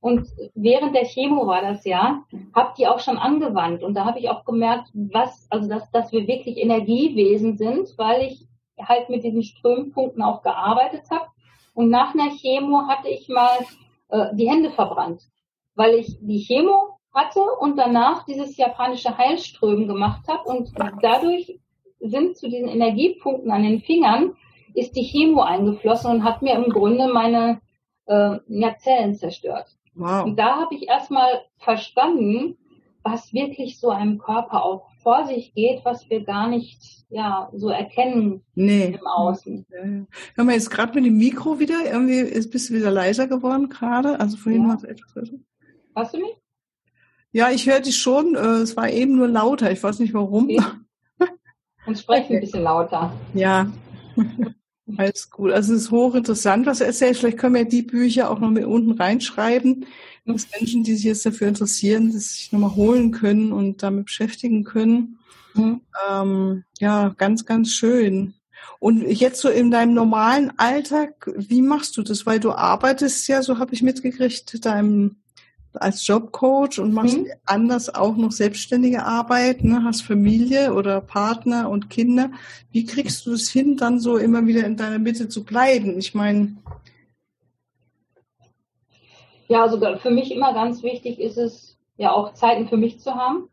und 0.04 0.28
während 0.54 0.94
der 0.94 1.06
Chemo 1.06 1.48
war 1.48 1.62
das 1.62 1.86
ja, 1.86 2.26
habe 2.54 2.74
die 2.78 2.88
auch 2.88 3.00
schon 3.00 3.18
angewandt 3.18 3.84
und 3.84 3.94
da 3.94 4.04
habe 4.04 4.20
ich 4.20 4.30
auch 4.30 4.44
gemerkt, 4.44 4.90
was, 4.94 5.48
also 5.50 5.70
dass, 5.70 5.90
dass 5.92 6.12
wir 6.12 6.28
wirklich 6.28 6.58
Energiewesen 6.58 7.56
sind, 7.56 7.98
weil 7.98 8.24
ich 8.24 8.46
halt 8.78 9.08
mit 9.08 9.24
diesen 9.24 9.44
Strömpunkten 9.44 10.22
auch 10.22 10.42
gearbeitet 10.42 11.04
habe. 11.10 11.28
Und 11.74 11.90
nach 11.90 12.14
einer 12.14 12.32
Chemo 12.32 12.86
hatte 12.90 13.08
ich 13.08 13.30
mal 13.30 13.60
äh, 14.10 14.36
die 14.36 14.50
Hände 14.50 14.72
verbrannt, 14.72 15.22
weil 15.76 15.96
ich 15.96 16.18
die 16.20 16.44
Chemo 16.44 16.98
hatte 17.14 17.40
und 17.62 17.78
danach 17.78 18.26
dieses 18.26 18.58
japanische 18.58 19.18
Heilströmen 19.18 19.88
gemacht 19.88 20.28
habe 20.28 20.44
und 20.50 20.74
dadurch 21.02 21.62
sind 22.02 22.36
zu 22.36 22.50
diesen 22.50 22.68
Energiepunkten 22.68 23.50
an 23.52 23.64
den 23.64 23.80
Fingern 23.80 24.36
ist 24.74 24.98
die 24.98 25.06
Chemo 25.06 25.44
eingeflossen 25.44 26.12
und 26.12 26.24
hat 26.26 26.42
mir 26.42 26.56
im 26.56 26.74
Grunde 26.74 27.08
meine 27.08 27.62
äh, 28.08 28.40
ja, 28.50 28.76
Zellen 28.80 29.16
zerstört. 29.16 29.78
Wow. 29.96 30.26
Und 30.26 30.38
da 30.38 30.58
habe 30.58 30.76
ich 30.76 30.88
erstmal 30.88 31.44
verstanden, 31.58 32.58
was 33.04 33.34
wirklich 33.34 33.80
so 33.80 33.90
einem 33.90 34.18
Körper 34.18 34.64
auch 34.64 34.90
vor 35.02 35.26
sich 35.28 35.54
geht, 35.54 35.84
was 35.84 36.10
wir 36.10 36.24
gar 36.24 36.48
nicht 36.48 37.06
ja 37.10 37.50
so 37.54 37.70
erkennen 37.70 38.44
nee. 38.56 38.86
im 38.86 39.06
Außen. 39.06 39.66
Hör 40.36 40.44
mal, 40.46 40.54
jetzt 40.54 40.72
gerade 40.72 40.96
mit 40.96 41.06
dem 41.06 41.18
Mikro 41.18 41.60
wieder, 41.60 41.86
irgendwie 41.86 42.20
ist, 42.20 42.52
bist 42.52 42.70
du 42.70 42.74
wieder 42.74 42.92
leiser 42.92 43.28
geworden 43.28 43.70
gerade. 43.70 44.20
Also 44.20 44.38
vorhin 44.38 44.64
ja. 44.64 44.70
war 44.70 44.76
es 44.78 44.84
etwas. 44.84 45.32
Hörst 45.96 46.14
du 46.14 46.20
mich? 46.20 46.36
Ja, 47.32 47.50
ich 47.50 47.68
höre 47.68 47.82
dich 47.82 47.98
schon. 47.98 48.36
Äh, 48.36 48.62
es 48.62 48.78
war 48.78 48.90
eben 48.90 49.16
nur 49.16 49.28
lauter. 49.28 49.72
Ich 49.72 49.84
weiß 49.84 50.00
nicht 50.00 50.14
warum. 50.14 50.46
Okay. 50.46 50.62
Und 51.86 52.00
sprechen 52.00 52.36
ein 52.36 52.42
bisschen 52.42 52.64
lauter. 52.64 53.12
Ja. 53.34 53.68
Alles 54.98 55.30
gut. 55.30 55.52
Also 55.52 55.74
es 55.74 55.84
ist 55.84 55.92
hochinteressant, 55.92 56.66
was 56.66 56.80
du 56.80 56.86
erzählst. 56.86 57.22
Vielleicht 57.22 57.38
können 57.38 57.56
wir 57.56 57.66
die 57.66 57.84
Bücher 57.84 58.30
auch 58.30 58.40
noch 58.40 58.50
mit 58.50 58.66
unten 58.66 58.92
reinschreiben, 58.92 59.86
dass 60.26 60.48
Menschen, 60.52 60.84
die 60.84 60.96
sich 60.96 61.06
jetzt 61.06 61.26
dafür 61.26 61.48
interessieren, 61.48 62.12
das 62.12 62.34
sich 62.34 62.52
nochmal 62.52 62.76
holen 62.76 63.12
können 63.12 63.54
und 63.54 63.82
damit 63.82 64.06
beschäftigen 64.06 64.64
können. 64.64 65.20
Mhm. 65.54 65.82
Ähm, 66.10 66.64
ja, 66.80 67.14
ganz, 67.18 67.46
ganz 67.46 67.72
schön. 67.72 68.34
Und 68.80 69.04
jetzt 69.04 69.40
so 69.40 69.50
in 69.50 69.72
deinem 69.72 69.94
normalen 69.94 70.52
Alltag, 70.58 71.32
wie 71.36 71.62
machst 71.62 71.96
du 71.96 72.04
das? 72.04 72.26
Weil 72.26 72.40
du 72.40 72.52
arbeitest 72.52 73.28
ja, 73.30 73.42
so 73.42 73.60
habe 73.60 73.74
ich 73.74 73.82
mitgekriegt, 73.82 74.66
deinem 74.66 75.23
als 75.76 76.06
Jobcoach 76.06 76.80
und 76.80 76.94
machst 76.94 77.18
mhm. 77.18 77.28
anders 77.46 77.94
auch 77.94 78.16
noch 78.16 78.32
selbstständige 78.32 79.04
Arbeit, 79.04 79.64
ne? 79.64 79.84
hast 79.84 80.02
Familie 80.02 80.74
oder 80.74 81.02
Partner 81.02 81.70
und 81.70 81.90
Kinder. 81.90 82.32
Wie 82.72 82.86
kriegst 82.86 83.26
du 83.26 83.34
es 83.34 83.50
hin, 83.50 83.78
dann 83.78 84.00
so 84.00 84.18
immer 84.18 84.46
wieder 84.46 84.66
in 84.66 84.78
deiner 84.78 85.00
Mitte 85.00 85.30
zu 85.30 85.44
bleiben? 85.44 85.98
Ich 85.98 86.14
meine. 86.14 86.58
Ja, 89.48 89.64
also 89.64 89.80
für 89.98 90.12
mich 90.12 90.32
immer 90.32 90.54
ganz 90.54 90.84
wichtig 90.84 91.20
ist 91.20 91.38
es, 91.38 91.78
ja 91.98 92.12
auch 92.12 92.34
Zeiten 92.34 92.68
für 92.68 92.78
mich 92.78 93.00
zu 93.00 93.16
haben. 93.16 93.50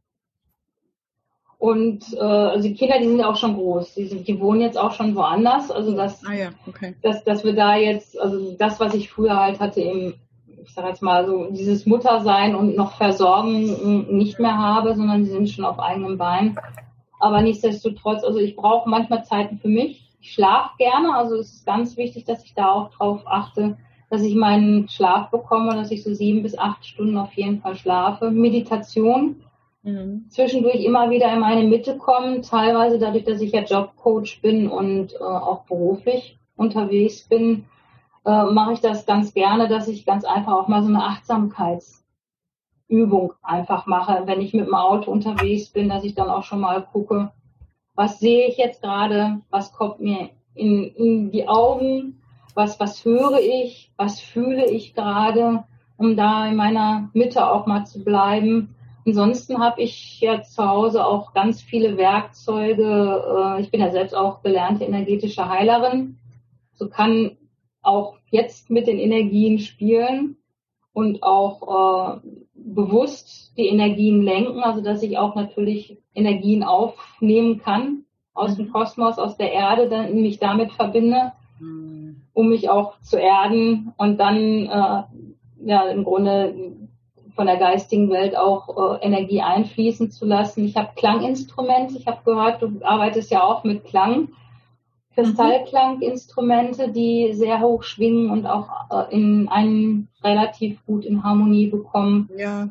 Und 1.59 2.15
äh, 2.15 2.21
also 2.21 2.67
die 2.67 2.75
Kinder, 2.75 2.99
die 2.99 3.07
sind 3.07 3.19
ja 3.19 3.29
auch 3.29 3.37
schon 3.37 3.55
groß. 3.55 3.95
Die, 3.95 4.07
sind, 4.07 4.27
die 4.27 4.41
wohnen 4.41 4.63
jetzt 4.63 4.79
auch 4.79 4.93
schon 4.93 5.15
woanders. 5.15 5.71
Also 5.71 5.95
dass, 5.95 6.25
ah 6.25 6.33
ja, 6.33 6.51
okay. 6.67 6.97
dass, 7.03 7.23
dass 7.25 7.45
wir 7.45 7.55
da 7.55 7.77
jetzt, 7.77 8.19
also 8.19 8.53
das, 8.53 8.81
was 8.81 8.95
ich 8.95 9.11
früher 9.11 9.37
halt 9.37 9.61
hatte 9.61 9.83
im, 9.83 10.15
ich 10.65 10.75
sag 10.75 10.87
jetzt 10.87 11.03
mal 11.03 11.27
so, 11.27 11.49
dieses 11.51 11.87
Muttersein 11.87 12.55
und 12.55 12.77
noch 12.77 12.97
Versorgen 12.97 14.17
nicht 14.17 14.39
mehr 14.39 14.59
habe, 14.59 14.95
sondern 14.95 15.25
sie 15.25 15.31
sind 15.31 15.49
schon 15.49 15.65
auf 15.65 15.79
eigenem 15.79 16.19
Bein. 16.19 16.59
Aber 17.19 17.43
nichtsdestotrotz, 17.43 18.25
also 18.25 18.39
ich 18.39 18.57
brauche 18.57 18.89
manchmal 18.89 19.25
Zeiten 19.25 19.59
für 19.59 19.69
mich. 19.69 20.11
Ich 20.21 20.33
schlafe 20.33 20.71
gerne, 20.79 21.15
also 21.15 21.37
es 21.37 21.53
ist 21.53 21.67
ganz 21.67 21.97
wichtig, 21.97 22.25
dass 22.25 22.45
ich 22.45 22.55
da 22.55 22.71
auch 22.71 22.91
drauf 22.91 23.23
achte, 23.27 23.77
dass 24.11 24.23
ich 24.23 24.35
meinen 24.35 24.89
Schlaf 24.89 25.31
bekomme, 25.31 25.75
dass 25.75 25.91
ich 25.91 26.03
so 26.03 26.13
sieben 26.13 26.43
bis 26.43 26.59
acht 26.59 26.85
Stunden 26.85 27.17
auf 27.17 27.33
jeden 27.35 27.61
Fall 27.61 27.77
schlafe. 27.77 28.31
Meditation 28.31 29.37
mhm. 29.83 30.25
zwischendurch 30.29 30.83
immer 30.85 31.11
wieder 31.11 31.33
in 31.33 31.41
meine 31.41 31.67
Mitte 31.67 31.97
kommen, 31.97 32.43
teilweise 32.43 32.99
dadurch, 32.99 33.25
dass 33.25 33.41
ich 33.41 33.53
ja 33.53 33.63
Jobcoach 33.63 34.41
bin 34.43 34.69
und 34.69 35.15
äh, 35.15 35.19
auch 35.19 35.65
beruflich 35.65 36.39
unterwegs 36.57 37.23
bin, 37.29 37.65
äh, 38.25 38.45
mache 38.45 38.75
ich 38.75 38.81
das 38.81 39.07
ganz 39.07 39.35
gerne, 39.35 39.69
dass 39.69 39.89
ich 39.89 40.07
ganz 40.07 40.25
einfach 40.25 40.53
auch 40.53 40.69
mal 40.69 40.83
so 40.83 40.89
eine 40.89 41.05
Achtsamkeitsübung 41.05 43.33
einfach 43.43 43.87
mache, 43.87 44.23
wenn 44.27 44.41
ich 44.41 44.55
mit 44.55 44.67
dem 44.67 44.75
Auto 44.75 45.11
unterwegs 45.11 45.71
bin, 45.71 45.89
dass 45.89 46.05
ich 46.05 46.15
dann 46.15 46.31
auch 46.31 46.45
schon 46.45 46.61
mal 46.61 46.83
gucke, 46.83 47.33
was 47.95 48.19
sehe 48.19 48.49
ich 48.49 48.57
jetzt 48.57 48.83
gerade, 48.83 49.41
was 49.51 49.73
kommt 49.73 50.01
mir 50.01 50.31
in, 50.55 50.85
in 50.85 51.31
die 51.31 51.49
Augen, 51.49 52.23
was, 52.55 52.81
was 52.81 53.05
höre 53.05 53.41
ich, 53.41 53.93
was 53.97 54.21
fühle 54.21 54.71
ich 54.71 54.95
gerade, 54.95 55.65
um 55.97 56.17
da 56.17 56.47
in 56.47 56.57
meiner 56.57 57.11
Mitte 57.13 57.51
auch 57.51 57.67
mal 57.67 57.85
zu 57.85 58.03
bleiben 58.03 58.75
Ansonsten 59.07 59.59
habe 59.59 59.83
ich 59.83 60.21
ja 60.21 60.43
zu 60.43 60.69
Hause 60.69 61.05
auch 61.05 61.33
ganz 61.33 61.63
viele 61.63 61.97
Werkzeuge. 61.97 63.57
Äh, 63.57 63.63
ich 63.63 63.71
bin 63.71 63.81
ja 63.81 63.91
selbst 63.91 64.15
auch 64.15 64.43
gelernte 64.43 64.85
energetische 64.85 65.49
Heilerin. 65.49 66.19
So 66.75 66.89
kann 66.89 67.37
auch 67.83 68.17
jetzt 68.31 68.71
mit 68.71 68.87
den 68.87 68.99
Energien 68.99 69.59
spielen 69.59 70.37
und 70.93 71.23
auch 71.23 72.21
äh, 72.21 72.29
bewusst 72.55 73.57
die 73.57 73.67
Energien 73.67 74.23
lenken, 74.23 74.61
also 74.61 74.81
dass 74.81 75.03
ich 75.03 75.19
auch 75.19 75.35
natürlich 75.35 75.99
Energien 76.15 76.63
aufnehmen 76.63 77.59
kann 77.59 78.05
aus 78.35 78.57
dem 78.57 78.67
mhm. 78.67 78.73
Kosmos, 78.73 79.19
aus 79.19 79.37
der 79.37 79.53
Erde, 79.53 79.89
dann 79.89 80.21
mich 80.21 80.39
damit 80.39 80.73
verbinde, 80.73 81.33
mhm. 81.59 82.23
um 82.33 82.49
mich 82.49 82.69
auch 82.69 83.01
zu 83.01 83.19
erden 83.19 83.93
und 83.97 84.19
dann 84.19 84.67
äh, 84.67 85.03
ja 85.65 85.89
im 85.91 86.05
Grunde 86.05 86.77
von 87.35 87.47
der 87.47 87.57
geistigen 87.57 88.11
Welt 88.11 88.37
auch 88.37 88.99
äh, 88.99 89.07
Energie 89.07 89.41
einfließen 89.41 90.11
zu 90.11 90.27
lassen. 90.27 90.65
Ich 90.65 90.77
habe 90.77 90.91
Klanginstrumente. 90.97 91.97
Ich 91.97 92.07
habe 92.07 92.21
gehört, 92.25 92.61
du 92.63 92.81
arbeitest 92.83 93.31
ja 93.31 93.43
auch 93.43 93.65
mit 93.65 93.85
Klang. 93.85 94.29
Kristallklanginstrumente, 95.15 96.91
die 96.91 97.33
sehr 97.33 97.61
hoch 97.61 97.83
schwingen 97.83 98.31
und 98.31 98.47
auch 98.47 98.69
äh, 98.91 99.15
in 99.15 99.49
einen 99.49 100.09
relativ 100.23 100.85
gut 100.87 101.05
in 101.05 101.25
Harmonie 101.25 101.67
bekommen. 101.67 102.31
Ja. 102.37 102.69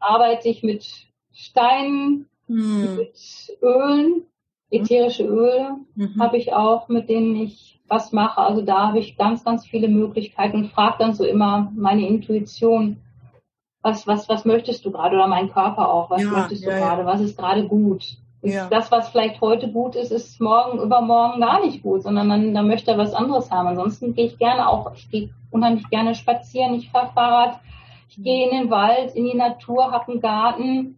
Arbeite 0.00 0.48
ich 0.48 0.62
mit 0.62 0.86
Steinen, 1.32 2.28
hm. 2.46 2.96
mit 2.96 3.56
Ölen, 3.62 4.22
ätherische 4.70 5.24
Öle 5.24 5.76
mhm. 5.94 6.20
habe 6.20 6.36
ich 6.38 6.52
auch, 6.52 6.88
mit 6.88 7.08
denen 7.08 7.36
ich 7.36 7.80
was 7.88 8.12
mache. 8.12 8.40
Also 8.40 8.62
da 8.62 8.88
habe 8.88 8.98
ich 8.98 9.16
ganz, 9.16 9.44
ganz 9.44 9.64
viele 9.64 9.88
Möglichkeiten 9.88 10.56
und 10.56 10.72
frage 10.72 10.96
dann 10.98 11.14
so 11.14 11.24
immer 11.24 11.72
meine 11.74 12.06
Intuition 12.06 12.98
was, 13.86 14.06
was, 14.06 14.28
was 14.28 14.44
möchtest 14.44 14.84
du 14.84 14.90
gerade 14.90 15.14
oder 15.14 15.28
mein 15.28 15.52
Körper 15.52 15.88
auch, 15.88 16.10
was 16.10 16.22
ja, 16.22 16.30
möchtest 16.30 16.64
du 16.64 16.70
ja, 16.70 16.78
gerade, 16.78 17.02
ja. 17.02 17.06
was 17.06 17.20
ist 17.20 17.38
gerade 17.38 17.68
gut. 17.68 18.16
Ist 18.46 18.70
Das, 18.70 18.90
was 18.90 19.08
vielleicht 19.08 19.40
heute 19.40 19.70
gut 19.70 19.96
ist, 19.96 20.12
ist 20.12 20.40
morgen, 20.40 20.80
übermorgen 20.80 21.40
gar 21.40 21.64
nicht 21.64 21.82
gut, 21.82 22.02
sondern 22.02 22.28
dann, 22.28 22.54
dann 22.54 22.68
möchte 22.68 22.92
er 22.92 22.98
was 22.98 23.14
anderes 23.14 23.50
haben. 23.50 23.68
Ansonsten 23.68 24.14
gehe 24.14 24.26
ich 24.26 24.38
gerne 24.38 24.68
auch, 24.68 24.94
ich 24.94 25.10
gehe 25.10 25.30
unheimlich 25.50 25.88
gerne 25.90 26.14
spazieren, 26.14 26.74
ich 26.74 26.90
fahre 26.90 27.12
Fahrrad, 27.12 27.60
ich 28.08 28.22
gehe 28.22 28.48
in 28.48 28.56
den 28.56 28.70
Wald, 28.70 29.14
in 29.14 29.24
die 29.24 29.36
Natur, 29.36 29.90
habe 29.90 30.12
einen 30.12 30.20
Garten. 30.20 30.96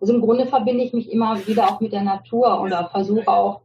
Also 0.00 0.14
im 0.14 0.20
Grunde 0.20 0.46
verbinde 0.46 0.82
ich 0.82 0.92
mich 0.92 1.12
immer 1.12 1.46
wieder 1.46 1.68
auch 1.68 1.80
mit 1.80 1.92
der 1.92 2.02
Natur 2.02 2.60
oder 2.60 2.88
versuche 2.88 3.28
auch 3.28 3.60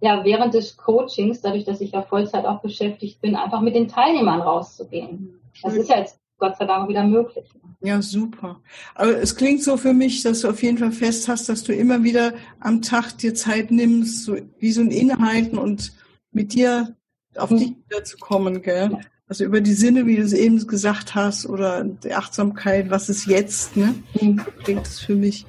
ja, 0.00 0.22
während 0.22 0.52
des 0.52 0.76
Coachings, 0.76 1.40
dadurch, 1.40 1.64
dass 1.64 1.80
ich 1.80 1.92
ja 1.92 2.02
Vollzeit 2.02 2.44
auch 2.44 2.60
beschäftigt 2.60 3.22
bin, 3.22 3.36
einfach 3.36 3.62
mit 3.62 3.74
den 3.74 3.88
Teilnehmern 3.88 4.42
rauszugehen. 4.42 5.40
Das 5.62 5.74
ist 5.74 5.88
ja 5.88 5.98
jetzt 5.98 6.20
Gott 6.44 6.58
sei 6.58 6.66
Dank 6.66 6.90
wieder 6.90 7.04
möglich. 7.04 7.46
Ja, 7.80 8.02
super. 8.02 8.60
Aber 8.94 9.16
es 9.16 9.34
klingt 9.34 9.62
so 9.62 9.78
für 9.78 9.94
mich, 9.94 10.22
dass 10.22 10.42
du 10.42 10.50
auf 10.50 10.62
jeden 10.62 10.76
Fall 10.76 10.92
fest 10.92 11.26
hast, 11.26 11.48
dass 11.48 11.64
du 11.64 11.72
immer 11.72 12.02
wieder 12.02 12.34
am 12.60 12.82
Tag 12.82 13.16
dir 13.16 13.34
Zeit 13.34 13.70
nimmst, 13.70 14.24
so 14.24 14.36
wie 14.58 14.72
so 14.72 14.82
ein 14.82 14.90
Inhalten 14.90 15.56
und 15.56 15.92
mit 16.32 16.52
dir 16.52 16.94
auf 17.38 17.50
mhm. 17.50 17.56
dich 17.56 17.68
wieder 17.88 18.04
zu 18.04 18.18
kommen, 18.18 18.60
gell? 18.60 18.98
Also 19.26 19.44
über 19.44 19.62
die 19.62 19.72
Sinne, 19.72 20.04
wie 20.04 20.16
du 20.16 20.22
es 20.22 20.34
eben 20.34 20.66
gesagt 20.66 21.14
hast, 21.14 21.46
oder 21.46 21.82
die 21.82 22.12
Achtsamkeit, 22.12 22.90
was 22.90 23.08
ist 23.08 23.24
jetzt, 23.24 23.74
ne? 23.74 23.94
Mhm. 24.20 24.42
Klingt 24.64 24.86
es 24.86 25.00
für 25.00 25.14
mich. 25.14 25.46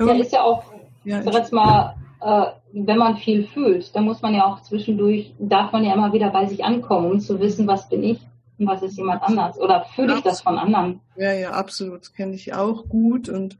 Ja, 0.00 0.12
ist 0.12 0.32
ja 0.32 0.42
auch, 0.42 0.64
ja, 1.04 1.22
sag 1.22 1.34
jetzt 1.34 1.52
mal, 1.52 1.94
äh, 2.20 2.46
wenn 2.72 2.98
man 2.98 3.16
viel 3.16 3.46
fühlt, 3.46 3.94
dann 3.94 4.06
muss 4.06 4.22
man 4.22 4.34
ja 4.34 4.44
auch 4.44 4.60
zwischendurch, 4.62 5.34
darf 5.38 5.70
man 5.70 5.84
ja 5.84 5.94
immer 5.94 6.12
wieder 6.12 6.30
bei 6.30 6.46
sich 6.46 6.64
ankommen, 6.64 7.12
um 7.12 7.20
zu 7.20 7.38
wissen, 7.38 7.68
was 7.68 7.88
bin 7.88 8.02
ich 8.02 8.18
was 8.66 8.82
ist 8.82 8.96
jemand 8.96 9.22
anders? 9.22 9.58
Oder 9.58 9.84
fühle 9.94 10.14
ich 10.16 10.22
das 10.22 10.42
von 10.42 10.58
anderen? 10.58 11.00
Ja, 11.16 11.32
ja, 11.32 11.50
absolut. 11.50 12.02
Das 12.02 12.12
kenne 12.12 12.34
ich 12.34 12.54
auch 12.54 12.88
gut 12.88 13.28
und 13.28 13.58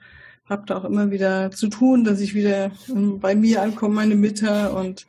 habe 0.48 0.64
da 0.66 0.78
auch 0.78 0.84
immer 0.84 1.10
wieder 1.10 1.50
zu 1.50 1.68
tun, 1.68 2.04
dass 2.04 2.20
ich 2.20 2.34
wieder 2.34 2.70
ähm, 2.88 3.20
bei 3.20 3.34
mir 3.34 3.62
ankomme, 3.62 3.94
meine 3.94 4.14
Mitte 4.14 4.72
und 4.72 5.06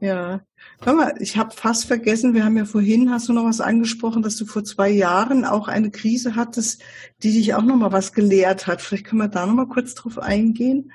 ja. 0.00 0.40
Hör 0.82 0.92
mal, 0.92 1.14
ich 1.20 1.36
habe 1.36 1.52
fast 1.52 1.86
vergessen, 1.86 2.34
wir 2.34 2.44
haben 2.44 2.56
ja 2.56 2.64
vorhin, 2.64 3.10
hast 3.10 3.28
du 3.28 3.32
noch 3.32 3.44
was 3.44 3.60
angesprochen, 3.60 4.22
dass 4.22 4.36
du 4.36 4.44
vor 4.44 4.64
zwei 4.64 4.90
Jahren 4.90 5.44
auch 5.44 5.68
eine 5.68 5.90
Krise 5.90 6.36
hattest, 6.36 6.82
die 7.22 7.32
dich 7.32 7.54
auch 7.54 7.62
noch 7.62 7.76
mal 7.76 7.92
was 7.92 8.12
gelehrt 8.12 8.66
hat. 8.66 8.82
Vielleicht 8.82 9.06
können 9.06 9.22
wir 9.22 9.28
da 9.28 9.46
noch 9.46 9.54
mal 9.54 9.68
kurz 9.68 9.94
drauf 9.94 10.18
eingehen. 10.18 10.92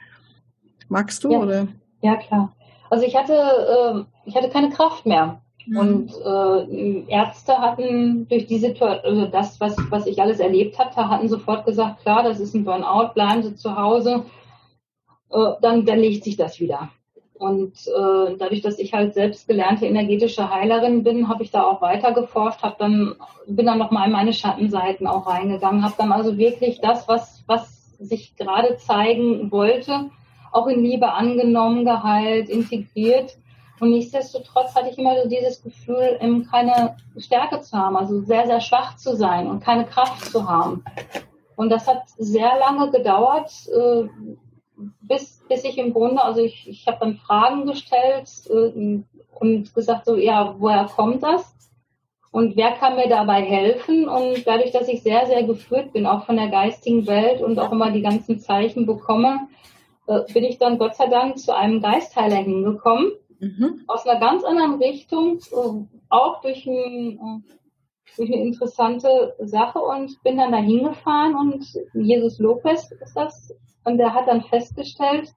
Magst 0.90 1.24
du 1.24 1.32
ja. 1.32 1.40
oder? 1.40 1.68
Ja, 2.02 2.18
klar. 2.18 2.54
Also 2.90 3.06
ich 3.06 3.16
hatte, 3.16 3.34
äh, 3.34 4.30
ich 4.30 4.36
hatte 4.36 4.50
keine 4.50 4.70
Kraft 4.70 5.06
mehr. 5.06 5.42
Mhm. 5.66 5.78
Und 5.78 6.12
äh, 6.26 7.12
Ärzte 7.12 7.58
hatten 7.58 8.28
durch 8.28 8.48
die 8.48 8.60
Situation, 8.60 9.04
also 9.04 9.26
das, 9.28 9.60
was, 9.60 9.76
was 9.90 10.08
ich 10.08 10.22
alles 10.22 10.40
erlebt 10.40 10.80
hatte, 10.80 11.10
hatten 11.10 11.28
sofort 11.28 11.66
gesagt, 11.66 12.02
klar, 12.02 12.24
das 12.24 12.40
ist 12.40 12.54
ein 12.54 12.66
Burnout, 12.66 13.14
bleiben 13.14 13.44
Sie 13.44 13.56
zu 13.56 13.76
Hause, 13.76 14.26
äh, 15.32 15.52
dann, 15.62 15.86
dann 15.86 16.00
legt 16.00 16.24
sich 16.24 16.38
das 16.38 16.60
wieder. 16.60 16.90
Und 17.34 17.88
äh, 17.88 18.36
dadurch, 18.38 18.62
dass 18.62 18.80
ich 18.80 18.94
halt 18.94 19.14
selbst 19.14 19.48
gelernte 19.48 19.86
energetische 19.86 20.50
Heilerin 20.50 21.04
bin, 21.04 21.30
habe 21.30 21.44
ich 21.44 21.52
da 21.52 21.64
auch 21.64 21.82
weiter 21.82 22.12
geforscht, 22.12 22.62
habe 22.64 22.76
dann 22.78 23.16
bin 23.48 23.66
dann 23.66 23.78
noch 23.80 23.92
mal 23.92 24.06
in 24.06 24.12
meine 24.12 24.34
Schattenseiten 24.34 25.08
auch 25.08 25.26
reingegangen, 25.26 25.84
habe 25.84 25.94
dann 25.98 26.12
also 26.12 26.38
wirklich 26.38 26.82
das, 26.82 27.08
was 27.08 27.44
was 27.48 27.96
sich 27.98 28.36
gerade 28.36 28.76
zeigen 28.78 29.52
wollte, 29.52 30.10
auch 30.52 30.68
in 30.68 30.84
Liebe 30.84 31.14
angenommen, 31.14 31.86
geheilt, 31.86 32.50
integriert 32.50 33.38
und 33.80 33.92
nichtsdestotrotz 33.92 34.76
hatte 34.76 34.90
ich 34.90 34.98
immer 34.98 35.22
so 35.22 35.30
dieses 35.30 35.62
Gefühl, 35.62 36.18
eben 36.22 36.46
keine 36.46 36.98
Stärke 37.18 37.62
zu 37.62 37.78
haben, 37.78 37.96
also 37.96 38.22
sehr, 38.22 38.46
sehr 38.46 38.62
schwach 38.62 38.98
zu 38.98 39.16
sein 39.16 39.48
und 39.48 39.62
keine 39.62 39.86
Kraft 39.86 40.26
zu 40.26 40.50
haben. 40.50 40.84
Und 41.56 41.70
das 41.70 41.88
hat 41.88 42.04
sehr 42.18 42.58
lange 42.60 42.92
gedauert, 42.92 43.52
äh, 43.68 44.08
bis, 45.02 45.42
bis 45.48 45.64
ich 45.64 45.78
im 45.78 45.94
Grunde, 45.94 46.24
also 46.24 46.42
ich, 46.42 46.68
ich 46.68 46.88
habe 46.88 47.00
dann 47.00 47.18
Fragen 47.18 47.66
gestellt 47.66 48.30
äh, 48.50 49.02
und 49.40 49.74
gesagt, 49.74 50.06
so, 50.06 50.16
ja, 50.16 50.56
woher 50.58 50.86
kommt 50.86 51.24
das? 51.24 51.56
Und 52.32 52.56
wer 52.56 52.74
kann 52.74 52.96
mir 52.96 53.10
dabei 53.10 53.42
helfen? 53.42 54.08
Und 54.08 54.46
dadurch, 54.46 54.72
dass 54.72 54.88
ich 54.88 55.02
sehr, 55.02 55.26
sehr 55.26 55.44
geführt 55.44 55.94
bin, 55.94 56.06
auch 56.06 56.26
von 56.26 56.38
der 56.38 56.50
geistigen 56.50 57.08
Welt 57.08 57.42
und 57.42 57.60
auch 57.60 57.72
immer 57.72 57.92
die 57.92 58.04
ganzen 58.04 58.40
Zeichen 58.40 58.86
bekomme, 58.86 59.48
äh, 60.08 60.22
bin 60.32 60.44
ich 60.44 60.60
dann 60.60 60.78
Gott 60.78 60.96
sei 60.96 61.08
Dank 61.08 61.40
zu 61.40 61.56
einem 61.56 61.82
Geistheiler 61.82 62.38
hingekommen 62.38 63.12
mhm. 63.40 63.84
aus 63.88 64.06
einer 64.06 64.20
ganz 64.20 64.44
anderen 64.44 64.76
Richtung, 64.76 65.40
auch 66.10 66.42
durch, 66.42 66.66
ein, 66.66 67.18
äh, 67.18 68.16
durch 68.18 68.32
eine 68.32 68.42
interessante 68.42 69.36
Sache 69.40 69.80
und 69.80 70.22
bin 70.24 70.38
dann 70.38 70.52
da 70.52 70.58
hingefahren 70.58 71.36
und 71.36 71.66
Jesus 71.94 72.40
Lopez 72.40 72.92
ist 72.92 73.16
das 73.16 73.54
und 73.86 73.98
der 73.98 74.14
hat 74.14 74.28
dann 74.28 74.44
festgestellt, 74.44 75.34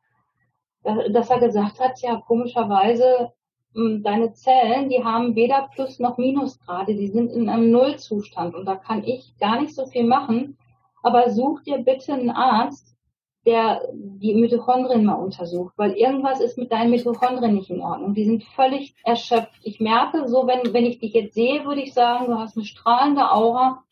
dass 0.83 1.31
er 1.31 1.39
gesagt 1.39 1.79
hat, 1.81 2.01
ja 2.01 2.17
komischerweise 2.27 3.33
hm, 3.75 4.03
deine 4.03 4.33
Zellen, 4.33 4.89
die 4.89 5.03
haben 5.03 5.35
weder 5.35 5.69
Plus 5.75 5.99
noch 5.99 6.19
Minusgrade, 6.19 6.95
die 6.95 7.09
sind 7.09 7.31
in 7.33 7.49
einem 7.49 7.71
Nullzustand 7.71 8.55
und 8.55 8.67
da 8.67 8.77
kann 8.77 9.05
ich 9.05 9.37
gar 9.39 9.61
nicht 9.61 9.75
so 9.75 9.87
viel 9.87 10.05
machen. 10.05 10.59
Aber 11.03 11.31
such 11.31 11.63
dir 11.63 11.79
bitte 11.79 12.13
einen 12.13 12.31
Arzt, 12.31 12.92
der 13.45 13.83
die 13.93 14.35
Mitochondrien 14.35 15.05
mal 15.05 15.15
untersucht, 15.15 15.75
weil 15.77 15.93
irgendwas 15.93 16.41
ist 16.41 16.59
mit 16.59 16.71
deinen 16.71 16.91
Mitochondrien 16.91 17.55
nicht 17.55 17.71
in 17.71 17.81
Ordnung. 17.81 18.15
Die 18.15 18.25
sind 18.25 18.45
völlig 18.45 18.95
erschöpft. 19.05 19.61
Ich 19.65 19.81
merke 19.81 20.29
so, 20.29 20.47
wenn, 20.47 20.73
wenn 20.73 20.87
ich 20.87 21.01
dich 21.01 21.13
jetzt 21.13 21.35
sehe, 21.35 21.65
würde 21.65 21.83
ich 21.83 21.93
sagen, 21.93 22.27
du 22.27 22.39
hast 22.39 22.57
eine 22.57 22.67
strahlende 22.67 23.33
Aura, 23.33 23.83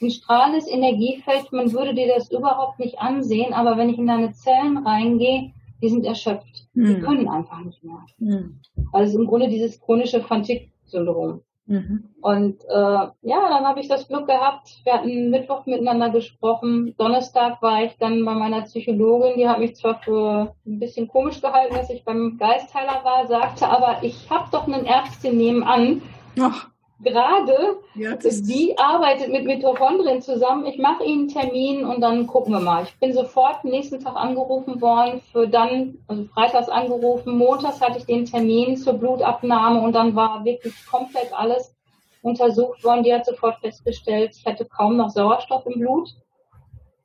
ein 0.00 0.10
strahlendes 0.10 0.68
Energiefeld. 0.68 1.52
Man 1.52 1.72
würde 1.72 1.94
dir 1.94 2.06
das 2.14 2.30
überhaupt 2.30 2.78
nicht 2.78 2.98
ansehen, 2.98 3.54
aber 3.54 3.76
wenn 3.76 3.88
ich 3.88 3.98
in 3.98 4.06
deine 4.06 4.32
Zellen 4.32 4.78
reingehe, 4.78 5.52
die 5.82 5.88
sind 5.88 6.04
erschöpft. 6.04 6.68
Mhm. 6.74 6.86
Die 6.86 7.00
können 7.00 7.28
einfach 7.28 7.60
nicht 7.60 7.82
mehr. 7.82 8.06
Mhm. 8.18 8.60
Also 8.92 9.18
im 9.18 9.26
Grunde 9.26 9.48
dieses 9.48 9.80
chronische 9.80 10.20
Fatigue-Syndrom. 10.20 11.40
Mhm. 11.66 12.10
Und 12.20 12.64
äh, 12.64 12.72
ja, 12.72 13.12
dann 13.22 13.66
habe 13.66 13.80
ich 13.80 13.88
das 13.88 14.06
Glück 14.08 14.26
gehabt. 14.26 14.80
Wir 14.84 14.94
hatten 14.94 15.30
Mittwoch 15.30 15.66
miteinander 15.66 16.10
gesprochen. 16.10 16.94
Donnerstag 16.96 17.60
war 17.60 17.82
ich 17.82 17.96
dann 17.98 18.24
bei 18.24 18.34
meiner 18.34 18.62
Psychologin. 18.62 19.36
Die 19.36 19.48
hat 19.48 19.58
mich 19.58 19.74
zwar 19.76 20.00
für 20.00 20.54
ein 20.64 20.78
bisschen 20.78 21.08
komisch 21.08 21.40
gehalten, 21.40 21.74
dass 21.74 21.90
ich 21.90 22.04
beim 22.04 22.36
Geistheiler 22.38 23.04
war, 23.04 23.26
sagte 23.26 23.68
aber, 23.68 23.98
ich 24.02 24.30
habe 24.30 24.48
doch 24.52 24.66
eine 24.66 24.86
Ärztin 24.86 25.36
nebenan. 25.36 26.02
Ach 26.40 26.68
gerade, 27.00 27.78
ja, 27.94 28.16
die 28.16 28.74
arbeitet 28.78 29.30
mit 29.30 29.44
Mitochondrien 29.44 30.22
zusammen. 30.22 30.66
Ich 30.66 30.78
mache 30.78 31.04
ihnen 31.04 31.20
einen 31.20 31.28
Termin 31.28 31.84
und 31.84 32.00
dann 32.00 32.26
gucken 32.26 32.52
wir 32.52 32.60
mal. 32.60 32.84
Ich 32.84 32.98
bin 32.98 33.12
sofort 33.12 33.64
nächsten 33.64 34.00
Tag 34.00 34.16
angerufen 34.16 34.80
worden, 34.80 35.20
für 35.32 35.46
dann, 35.46 35.98
also 36.08 36.24
freitags 36.24 36.68
angerufen, 36.68 37.36
montags 37.36 37.80
hatte 37.80 37.98
ich 37.98 38.06
den 38.06 38.24
Termin 38.24 38.76
zur 38.76 38.94
Blutabnahme 38.94 39.80
und 39.80 39.92
dann 39.92 40.16
war 40.16 40.44
wirklich 40.44 40.74
komplett 40.86 41.32
alles 41.32 41.74
untersucht 42.22 42.82
worden. 42.82 43.04
Die 43.04 43.12
hat 43.12 43.26
sofort 43.26 43.58
festgestellt, 43.60 44.34
ich 44.36 44.46
hatte 44.46 44.64
kaum 44.64 44.96
noch 44.96 45.10
Sauerstoff 45.10 45.66
im 45.66 45.80
Blut. 45.80 46.14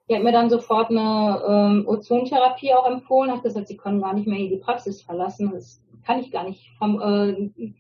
Die 0.10 0.16
hat 0.16 0.24
mir 0.24 0.34
dann 0.34 0.50
sofort 0.50 0.90
eine 0.90 1.42
ähm, 1.48 1.88
Ozontherapie 1.88 2.74
auch 2.74 2.86
empfohlen, 2.86 3.32
hat 3.32 3.44
gesagt, 3.44 3.68
sie 3.68 3.78
können 3.78 4.02
gar 4.02 4.14
nicht 4.14 4.28
mehr 4.28 4.40
die 4.40 4.58
Praxis 4.58 5.02
verlassen. 5.02 5.52
Das 5.54 5.82
kann 6.06 6.20
ich 6.20 6.32
gar 6.32 6.44
nicht 6.44 6.70
vom, 6.80 7.00
äh, 7.02 7.74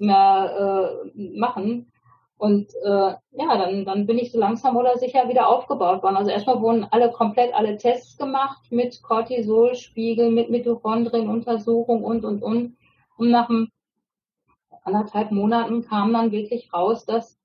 mehr 0.00 1.02
äh, 1.14 1.38
machen. 1.38 1.90
Und 2.36 2.68
äh, 2.84 2.88
ja, 2.88 3.56
dann, 3.56 3.84
dann 3.84 4.06
bin 4.06 4.18
ich 4.18 4.32
so 4.32 4.38
langsam 4.38 4.76
oder 4.76 4.98
sicher 4.98 5.28
wieder 5.28 5.48
aufgebaut 5.48 6.02
worden. 6.02 6.16
Also 6.16 6.30
erstmal 6.30 6.60
wurden 6.60 6.86
alle 6.90 7.10
komplett 7.10 7.54
alle 7.54 7.78
Tests 7.78 8.18
gemacht 8.18 8.70
mit 8.70 9.02
Cortisolspiegel, 9.02 10.30
mit 10.30 10.50
Mitochondrienuntersuchung 10.50 12.02
und 12.02 12.24
und 12.24 12.42
und. 12.42 12.76
Und 13.16 13.30
nach 13.30 13.48
anderthalb 14.82 15.30
Monaten 15.30 15.86
kam 15.86 16.12
dann 16.12 16.32
wirklich 16.32 16.72
raus, 16.72 17.04
dass 17.06 17.38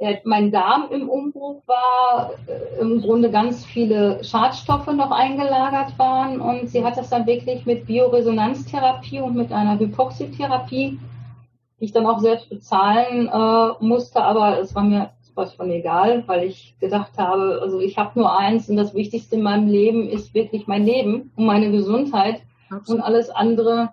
äh, 0.00 0.16
mein 0.24 0.50
Darm 0.50 0.88
im 0.90 1.10
Umbruch 1.10 1.62
war, 1.66 2.32
äh, 2.46 2.80
im 2.80 3.02
Grunde 3.02 3.30
ganz 3.30 3.66
viele 3.66 4.24
Schadstoffe 4.24 4.86
noch 4.86 5.10
eingelagert 5.10 5.98
waren 5.98 6.40
und 6.40 6.68
sie 6.68 6.82
hat 6.82 6.96
das 6.96 7.10
dann 7.10 7.26
wirklich 7.26 7.66
mit 7.66 7.86
Bioresonanztherapie 7.86 9.20
und 9.20 9.36
mit 9.36 9.52
einer 9.52 9.78
Hypoxytherapie 9.78 10.98
die 11.80 11.86
ich 11.86 11.92
dann 11.92 12.06
auch 12.06 12.20
selbst 12.20 12.48
bezahlen 12.50 13.28
äh, 13.28 13.84
musste, 13.84 14.22
aber 14.22 14.60
es 14.60 14.74
war 14.74 14.84
mir 14.84 15.10
was 15.34 15.54
von 15.54 15.70
egal, 15.70 16.24
weil 16.26 16.44
ich 16.44 16.76
gedacht 16.80 17.16
habe, 17.16 17.60
also 17.62 17.80
ich 17.80 17.96
habe 17.98 18.18
nur 18.18 18.36
eins 18.36 18.68
und 18.68 18.76
das 18.76 18.94
Wichtigste 18.94 19.36
in 19.36 19.42
meinem 19.42 19.68
Leben 19.68 20.08
ist 20.08 20.34
wirklich 20.34 20.66
mein 20.66 20.84
Leben 20.84 21.32
und 21.36 21.46
meine 21.46 21.70
Gesundheit 21.70 22.42
Absolut. 22.70 23.00
und 23.00 23.06
alles 23.06 23.30
andere 23.30 23.92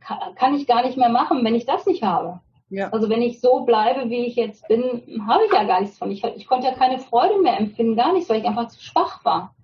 kann, 0.00 0.18
kann 0.34 0.54
ich 0.54 0.66
gar 0.66 0.84
nicht 0.84 0.96
mehr 0.96 1.08
machen, 1.08 1.44
wenn 1.44 1.54
ich 1.54 1.66
das 1.66 1.86
nicht 1.86 2.02
habe. 2.02 2.40
Ja. 2.70 2.88
Also 2.88 3.08
wenn 3.08 3.22
ich 3.22 3.40
so 3.40 3.60
bleibe, 3.60 4.08
wie 4.08 4.24
ich 4.24 4.34
jetzt 4.34 4.66
bin, 4.66 5.02
habe 5.26 5.44
ich 5.46 5.52
ja 5.52 5.64
gar 5.64 5.80
nichts 5.80 5.98
von. 5.98 6.10
Ich, 6.10 6.24
ich 6.24 6.46
konnte 6.46 6.66
ja 6.66 6.74
keine 6.74 6.98
Freude 6.98 7.38
mehr 7.40 7.58
empfinden, 7.58 7.96
gar 7.96 8.12
nichts, 8.12 8.30
weil 8.30 8.40
ich 8.40 8.46
einfach 8.46 8.68
zu 8.68 8.82
schwach 8.82 9.24
war. 9.24 9.54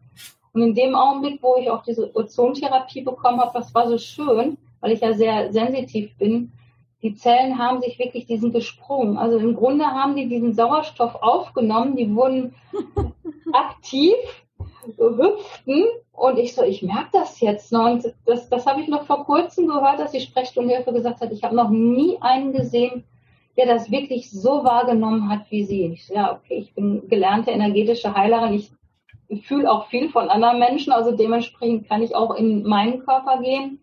Und 0.53 0.63
in 0.63 0.75
dem 0.75 0.95
Augenblick, 0.95 1.43
wo 1.43 1.57
ich 1.57 1.71
auch 1.71 1.83
diese 1.83 2.15
Ozontherapie 2.15 3.03
bekommen 3.03 3.41
habe, 3.41 3.53
das 3.55 3.75
war 3.75 3.89
so 3.89 3.97
schön, 3.97 4.59
weil 4.81 4.93
ich 4.93 5.01
ja 5.01 5.15
sehr 5.15 5.53
sensitiv 5.53 6.17
bin, 6.19 6.53
die 7.03 7.15
Zellen 7.15 7.59
haben 7.59 7.81
sich 7.81 7.99
wirklich 7.99 8.27
diesen 8.27 8.53
gesprungen. 8.53 9.19
Also 9.19 9.39
im 9.39 9.55
Grunde 9.55 9.87
haben 9.87 10.17
die 10.17 10.29
diesen 10.29 10.55
Sauerstoff 10.55 11.15
aufgenommen, 11.17 11.97
die 11.97 12.15
wurden 12.15 12.55
aktiv, 13.53 14.15
hüpften 14.97 15.85
und 16.13 16.39
ich 16.39 16.55
so, 16.55 16.63
ich 16.63 16.83
merke 16.83 17.11
das 17.13 17.41
jetzt 17.41 17.71
noch. 17.73 17.91
Und 17.91 18.15
das, 18.27 18.49
das 18.49 18.67
habe 18.67 18.81
ich 18.81 18.89
noch 18.89 19.05
vor 19.05 19.25
kurzem 19.25 19.69
gehört, 19.69 20.01
dass 20.01 20.13
die 20.13 20.21
Sprechstundenhilfe 20.21 20.93
gesagt 20.93 21.21
hat, 21.21 21.31
ich 21.31 21.45
habe 21.45 21.55
noch 21.55 21.71
nie 21.71 22.19
einen 22.21 22.53
gesehen, 22.53 23.05
der 23.57 23.67
das 23.67 23.91
wirklich 23.91 24.31
so 24.31 24.65
wahrgenommen 24.65 25.29
hat 25.29 25.51
wie 25.51 25.65
sie. 25.65 25.87
Ich 25.87 26.07
so, 26.07 26.15
ja, 26.15 26.33
okay, 26.33 26.59
ich 26.59 26.75
bin 26.75 27.09
gelernte 27.09 27.51
energetische 27.51 28.15
Heilerin, 28.15 28.55
ich 28.55 28.71
fühle 29.47 29.71
auch 29.71 29.89
viel 29.89 30.09
von 30.09 30.31
anderen 30.31 30.59
Menschen, 30.59 30.93
also 30.93 31.13
dementsprechend 31.13 31.89
kann 31.89 32.03
ich 32.03 32.15
auch 32.15 32.35
in 32.35 32.63
meinen 32.63 33.01
Körper 33.01 33.41
gehen. 33.43 33.81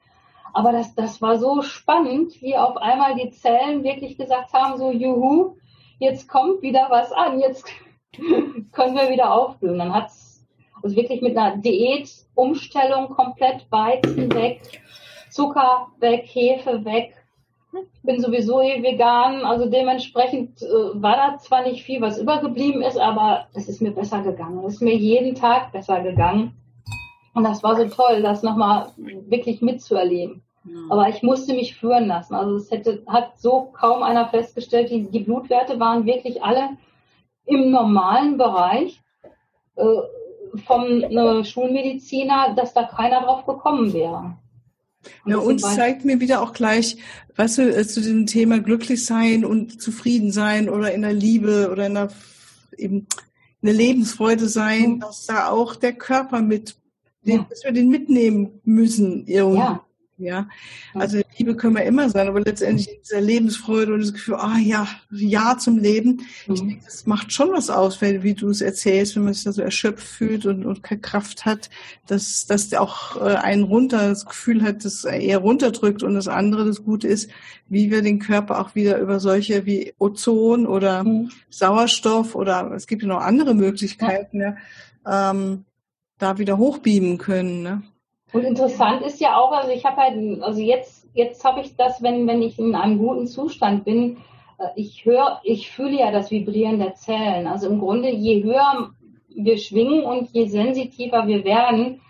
Aber 0.55 0.71
das, 0.71 0.95
das 0.95 1.21
war 1.21 1.37
so 1.37 1.61
spannend, 1.63 2.41
wie 2.41 2.55
auf 2.55 2.77
einmal 2.77 3.13
die 3.15 3.29
Zellen 3.31 3.83
wirklich 3.83 4.17
gesagt 4.17 4.53
haben, 4.53 4.77
so, 4.77 4.89
juhu, 4.89 5.57
jetzt 5.99 6.29
kommt 6.29 6.61
wieder 6.61 6.87
was 6.89 7.11
an, 7.11 7.41
jetzt 7.41 7.65
können 8.71 8.95
wir 8.95 9.09
wieder 9.09 9.33
aufblühen. 9.33 9.77
Dann 9.77 9.93
hat 9.93 10.07
es 10.07 10.47
also 10.81 10.95
wirklich 10.95 11.21
mit 11.21 11.35
einer 11.35 11.57
Diätumstellung 11.57 13.09
komplett 13.09 13.69
Weizen 13.69 14.33
weg, 14.33 14.61
Zucker 15.29 15.87
weg, 15.99 16.23
Hefe 16.25 16.85
weg. 16.85 17.13
Ich 17.73 18.01
bin 18.03 18.21
sowieso 18.21 18.61
eh 18.61 18.81
vegan, 18.81 19.43
also 19.43 19.69
dementsprechend 19.69 20.61
äh, 20.61 20.65
war 21.01 21.17
da 21.17 21.37
zwar 21.37 21.63
nicht 21.63 21.83
viel, 21.83 21.99
was 21.99 22.17
übergeblieben 22.17 22.81
ist, 22.81 22.97
aber 22.97 23.49
es 23.53 23.67
ist 23.67 23.81
mir 23.81 23.91
besser 23.91 24.21
gegangen. 24.21 24.63
Es 24.63 24.75
ist 24.75 24.81
mir 24.81 24.95
jeden 24.95 25.35
Tag 25.35 25.73
besser 25.73 25.99
gegangen. 25.99 26.53
Und 27.35 27.43
das 27.43 27.61
war 27.61 27.75
so 27.75 27.87
toll, 27.87 28.21
das 28.21 28.41
nochmal 28.43 28.91
wirklich 28.97 29.61
mitzuerleben. 29.61 30.41
Aber 30.89 31.09
ich 31.09 31.21
musste 31.21 31.53
mich 31.53 31.75
führen 31.75 32.07
lassen. 32.07 32.33
Also 32.33 32.55
es 32.55 32.71
hätte, 32.71 33.03
hat 33.05 33.39
so 33.39 33.71
kaum 33.73 34.01
einer 34.01 34.29
festgestellt, 34.29 34.89
die, 34.89 35.03
die 35.03 35.19
Blutwerte 35.19 35.79
waren 35.79 36.05
wirklich 36.05 36.41
alle 36.41 36.69
im 37.45 37.69
normalen 37.69 38.37
Bereich 38.37 38.99
äh, 39.75 39.83
vom 40.65 41.03
äh, 41.03 41.43
Schulmediziner, 41.43 42.55
dass 42.55 42.73
da 42.73 42.83
keiner 42.83 43.21
drauf 43.21 43.45
gekommen 43.45 43.93
wäre. 43.93 44.37
ja, 45.25 45.37
uns 45.37 45.61
zeigt 45.61 46.03
mir 46.05 46.19
wieder 46.19 46.41
auch 46.41 46.53
gleich, 46.53 46.97
weißt 47.35 47.59
du, 47.59 47.75
äh, 47.75 47.85
zu 47.85 48.01
dem 48.01 48.25
Thema 48.25 48.59
glücklich 48.59 49.05
sein 49.05 49.45
und 49.45 49.79
zufrieden 49.79 50.31
sein 50.31 50.69
oder 50.69 50.93
in 50.93 51.03
der 51.03 51.13
Liebe 51.13 51.69
oder 51.71 51.85
in 51.85 51.93
der, 51.93 52.09
eben 52.77 53.07
in 53.61 53.67
der 53.67 53.73
Lebensfreude 53.73 54.47
sein, 54.47 54.93
mhm. 54.93 54.99
dass 55.01 55.27
da 55.27 55.49
auch 55.49 55.75
der 55.75 55.93
Körper 55.93 56.41
mit, 56.41 56.75
ja. 57.33 57.45
dass 57.49 57.63
wir 57.63 57.71
den 57.71 57.89
mitnehmen 57.89 58.61
müssen. 58.63 59.25
Irgendwie. 59.27 59.59
Ja. 59.59 59.85
Ja, 60.17 60.47
also 60.93 61.19
Liebe 61.37 61.57
können 61.57 61.75
wir 61.75 61.83
immer 61.83 62.09
sein, 62.09 62.29
aber 62.29 62.39
letztendlich 62.39 63.01
dieser 63.01 63.19
Lebensfreude 63.19 63.93
und 63.93 63.99
das 63.99 64.13
Gefühl, 64.13 64.35
ah 64.35 64.57
ja, 64.57 64.87
Ja 65.11 65.57
zum 65.57 65.77
Leben, 65.77 66.21
mhm. 66.47 66.53
ich 66.53 66.61
denke, 66.61 66.85
das 66.85 67.05
macht 67.05 67.33
schon 67.33 67.51
was 67.51 67.69
aus, 67.69 68.01
weil, 68.01 68.23
wie 68.23 68.33
du 68.33 68.49
es 68.49 68.61
erzählst, 68.61 69.17
wenn 69.17 69.25
man 69.25 69.33
sich 69.33 69.43
da 69.43 69.51
so 69.51 69.61
erschöpft 69.61 70.07
fühlt 70.07 70.45
und, 70.45 70.65
und 70.65 70.83
keine 70.83 71.01
Kraft 71.01 71.45
hat, 71.45 71.69
dass, 72.07 72.45
dass 72.45 72.69
der 72.69 72.81
auch 72.81 73.17
äh, 73.17 73.35
einen 73.35 73.63
runter, 73.63 74.07
das 74.07 74.25
Gefühl 74.25 74.63
hat, 74.63 74.85
dass 74.85 75.03
er 75.03 75.19
eher 75.19 75.39
runterdrückt 75.39 76.01
und 76.01 76.13
das 76.13 76.29
andere, 76.29 76.63
das 76.63 76.85
Gute 76.85 77.09
ist, 77.09 77.29
wie 77.67 77.91
wir 77.91 78.01
den 78.01 78.19
Körper 78.19 78.61
auch 78.61 78.73
wieder 78.73 78.99
über 78.99 79.19
solche 79.19 79.65
wie 79.65 79.95
Ozon 79.99 80.65
oder 80.65 81.03
mhm. 81.03 81.29
Sauerstoff 81.49 82.35
oder 82.35 82.71
es 82.73 82.87
gibt 82.87 83.01
ja 83.01 83.09
noch 83.09 83.21
andere 83.21 83.53
Möglichkeiten, 83.53 84.39
ja 84.39 84.55
ähm, 85.05 85.65
da 86.17 86.37
wieder 86.37 86.57
hochbeamen 86.57 87.17
können. 87.17 87.63
Ne? 87.63 87.83
Und 88.33 88.43
interessant 88.43 89.01
ist 89.01 89.19
ja 89.19 89.37
auch, 89.37 89.51
also 89.51 89.71
ich 89.71 89.85
habe 89.85 89.97
halt, 89.97 90.43
also 90.43 90.59
jetzt, 90.59 91.07
jetzt 91.13 91.43
habe 91.43 91.61
ich 91.61 91.75
das, 91.75 92.01
wenn, 92.01 92.27
wenn 92.27 92.41
ich 92.41 92.59
in 92.59 92.75
einem 92.75 92.97
guten 92.97 93.27
Zustand 93.27 93.85
bin, 93.85 94.17
äh, 94.57 94.67
ich 94.75 95.05
höre, 95.05 95.39
ich 95.43 95.69
fühle 95.71 95.99
ja 95.99 96.11
das 96.11 96.31
Vibrieren 96.31 96.79
der 96.79 96.95
Zellen. 96.95 97.47
Also 97.47 97.67
im 97.69 97.79
Grunde, 97.79 98.09
je 98.09 98.43
höher 98.43 98.91
wir 99.29 99.57
schwingen 99.57 100.03
und 100.03 100.29
je 100.31 100.47
sensitiver 100.47 101.27
wir 101.27 101.43
werden, 101.43 102.01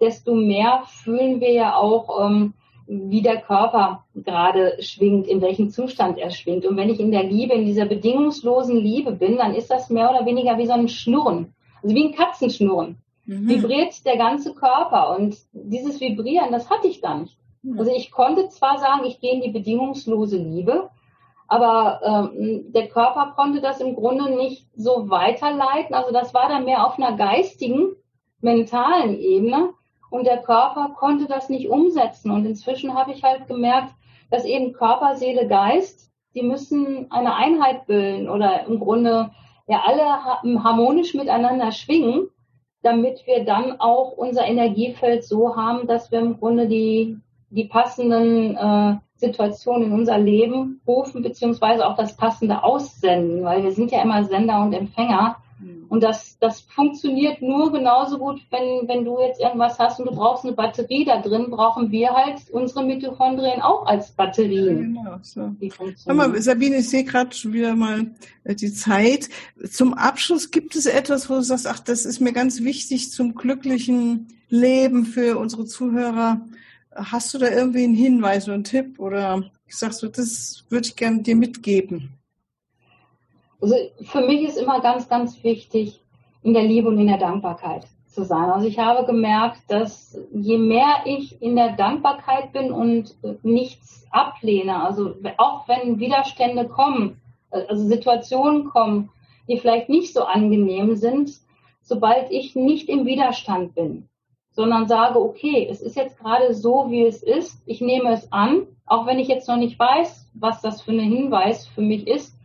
desto 0.00 0.34
mehr 0.34 0.84
fühlen 0.86 1.40
wir 1.40 1.52
ja 1.52 1.76
auch, 1.76 2.24
ähm, 2.24 2.54
wie 2.86 3.20
der 3.20 3.40
Körper 3.42 4.04
gerade 4.14 4.78
schwingt, 4.80 5.26
in 5.26 5.42
welchem 5.42 5.68
Zustand 5.68 6.18
er 6.18 6.30
schwingt. 6.30 6.64
Und 6.64 6.76
wenn 6.76 6.88
ich 6.88 7.00
in 7.00 7.12
der 7.12 7.24
Liebe, 7.24 7.52
in 7.52 7.66
dieser 7.66 7.84
bedingungslosen 7.84 8.78
Liebe 8.78 9.12
bin, 9.12 9.36
dann 9.36 9.54
ist 9.54 9.70
das 9.70 9.90
mehr 9.90 10.10
oder 10.10 10.24
weniger 10.24 10.56
wie 10.56 10.66
so 10.66 10.72
ein 10.72 10.88
Schnurren. 10.88 11.54
Also 11.82 11.94
wie 11.94 12.04
ein 12.04 12.14
Katzenschnurren 12.14 12.96
mhm. 13.28 13.48
vibriert 13.48 14.04
der 14.04 14.16
ganze 14.16 14.54
Körper. 14.54 15.16
Und 15.16 15.36
dieses 15.52 16.00
Vibrieren, 16.00 16.50
das 16.50 16.68
hatte 16.70 16.88
ich 16.88 17.00
gar 17.00 17.18
nicht. 17.18 17.38
Mhm. 17.62 17.78
Also 17.78 17.92
ich 17.94 18.10
konnte 18.10 18.48
zwar 18.48 18.78
sagen, 18.78 19.04
ich 19.04 19.20
gehe 19.20 19.34
in 19.34 19.42
die 19.42 19.50
bedingungslose 19.50 20.38
Liebe, 20.38 20.90
aber 21.46 22.00
ähm, 22.34 22.72
der 22.72 22.88
Körper 22.88 23.32
konnte 23.36 23.60
das 23.60 23.80
im 23.80 23.94
Grunde 23.94 24.30
nicht 24.36 24.66
so 24.74 25.08
weiterleiten. 25.08 25.94
Also 25.94 26.12
das 26.12 26.34
war 26.34 26.48
dann 26.48 26.64
mehr 26.64 26.86
auf 26.86 26.98
einer 26.98 27.16
geistigen, 27.16 27.92
mentalen 28.40 29.18
Ebene. 29.18 29.70
Und 30.10 30.26
der 30.26 30.42
Körper 30.42 30.94
konnte 30.98 31.26
das 31.26 31.48
nicht 31.48 31.68
umsetzen. 31.68 32.30
Und 32.30 32.46
inzwischen 32.46 32.94
habe 32.94 33.12
ich 33.12 33.22
halt 33.22 33.46
gemerkt, 33.46 33.94
dass 34.30 34.44
eben 34.44 34.72
Körper, 34.72 35.16
Seele, 35.16 35.46
Geist, 35.48 36.10
die 36.34 36.42
müssen 36.42 37.10
eine 37.10 37.34
Einheit 37.34 37.86
bilden 37.86 38.28
oder 38.28 38.66
im 38.66 38.78
Grunde 38.78 39.30
ja 39.66 39.82
alle 39.86 40.62
harmonisch 40.62 41.14
miteinander 41.14 41.72
schwingen 41.72 42.28
damit 42.82 43.26
wir 43.26 43.44
dann 43.44 43.80
auch 43.80 44.12
unser 44.12 44.44
Energiefeld 44.46 45.24
so 45.24 45.56
haben, 45.56 45.86
dass 45.86 46.10
wir 46.10 46.20
im 46.20 46.38
Grunde 46.38 46.68
die, 46.68 47.18
die 47.50 47.64
passenden 47.64 48.56
äh, 48.56 48.96
Situationen 49.16 49.88
in 49.88 49.92
unser 49.92 50.18
Leben 50.18 50.80
rufen, 50.86 51.22
beziehungsweise 51.22 51.86
auch 51.86 51.96
das 51.96 52.16
Passende 52.16 52.62
aussenden, 52.62 53.44
weil 53.44 53.64
wir 53.64 53.72
sind 53.72 53.90
ja 53.90 54.02
immer 54.02 54.24
Sender 54.24 54.62
und 54.62 54.72
Empfänger. 54.72 55.36
Mhm. 55.60 55.86
Und 55.88 56.02
das, 56.02 56.38
das 56.38 56.60
funktioniert 56.60 57.42
nur 57.42 57.72
genauso 57.72 58.18
gut, 58.18 58.40
wenn, 58.50 58.88
wenn 58.88 59.04
du 59.04 59.20
jetzt 59.20 59.40
irgendwas 59.40 59.78
hast 59.78 59.98
und 60.00 60.06
du 60.06 60.14
brauchst 60.14 60.44
eine 60.44 60.54
Batterie 60.54 61.04
da 61.04 61.20
drin, 61.20 61.50
brauchen 61.50 61.90
wir 61.90 62.10
halt 62.10 62.42
unsere 62.50 62.84
Mitochondrien 62.84 63.60
auch 63.60 63.86
als 63.86 64.12
Batterien. 64.12 64.94
Ja, 64.94 65.02
genau, 65.02 65.18
so. 65.22 65.54
Hör 66.06 66.14
mal, 66.14 66.40
Sabine, 66.40 66.76
ich 66.76 66.88
sehe 66.88 67.04
gerade 67.04 67.34
schon 67.34 67.52
wieder 67.52 67.74
mal 67.74 68.12
äh, 68.44 68.54
die 68.54 68.72
Zeit. 68.72 69.28
Zum 69.70 69.94
Abschluss 69.94 70.50
gibt 70.50 70.76
es 70.76 70.86
etwas, 70.86 71.28
wo 71.28 71.34
du 71.34 71.42
sagst, 71.42 71.66
ach, 71.66 71.80
das 71.80 72.04
ist 72.04 72.20
mir 72.20 72.32
ganz 72.32 72.62
wichtig 72.62 73.10
zum 73.10 73.34
glücklichen 73.34 74.28
Leben 74.48 75.04
für 75.04 75.38
unsere 75.38 75.66
Zuhörer. 75.66 76.40
Hast 76.94 77.32
du 77.34 77.38
da 77.38 77.50
irgendwie 77.50 77.84
einen 77.84 77.94
Hinweis 77.94 78.44
oder 78.44 78.54
einen 78.54 78.64
Tipp 78.64 78.98
oder 78.98 79.44
sagst 79.68 80.02
du, 80.02 80.08
das 80.08 80.64
würde 80.68 80.88
ich 80.88 80.96
gerne 80.96 81.22
dir 81.22 81.36
mitgeben? 81.36 82.17
Also 83.60 83.74
für 84.02 84.20
mich 84.20 84.42
ist 84.42 84.56
immer 84.56 84.80
ganz, 84.80 85.08
ganz 85.08 85.42
wichtig, 85.42 86.00
in 86.42 86.54
der 86.54 86.62
Liebe 86.62 86.88
und 86.88 86.98
in 86.98 87.08
der 87.08 87.18
Dankbarkeit 87.18 87.86
zu 88.06 88.24
sein. 88.24 88.50
Also 88.50 88.66
ich 88.66 88.78
habe 88.78 89.06
gemerkt, 89.06 89.60
dass 89.68 90.18
je 90.32 90.58
mehr 90.58 91.02
ich 91.04 91.40
in 91.42 91.56
der 91.56 91.72
Dankbarkeit 91.72 92.52
bin 92.52 92.72
und 92.72 93.16
nichts 93.42 94.06
ablehne, 94.10 94.82
also 94.82 95.14
auch 95.36 95.68
wenn 95.68 95.98
Widerstände 95.98 96.66
kommen, 96.66 97.20
also 97.50 97.86
Situationen 97.86 98.66
kommen, 98.66 99.10
die 99.48 99.58
vielleicht 99.58 99.88
nicht 99.88 100.14
so 100.14 100.24
angenehm 100.24 100.96
sind, 100.96 101.32
sobald 101.82 102.30
ich 102.30 102.54
nicht 102.54 102.88
im 102.88 103.06
Widerstand 103.06 103.74
bin, 103.74 104.08
sondern 104.52 104.88
sage, 104.88 105.20
okay, 105.20 105.66
es 105.70 105.80
ist 105.80 105.96
jetzt 105.96 106.18
gerade 106.18 106.54
so, 106.54 106.90
wie 106.90 107.04
es 107.04 107.22
ist, 107.22 107.62
ich 107.66 107.80
nehme 107.80 108.12
es 108.12 108.30
an, 108.32 108.66
auch 108.86 109.06
wenn 109.06 109.18
ich 109.18 109.28
jetzt 109.28 109.48
noch 109.48 109.56
nicht 109.56 109.78
weiß, 109.78 110.30
was 110.34 110.60
das 110.60 110.82
für 110.82 110.92
ein 110.92 111.00
Hinweis 111.00 111.66
für 111.66 111.82
mich 111.82 112.06
ist, 112.06 112.37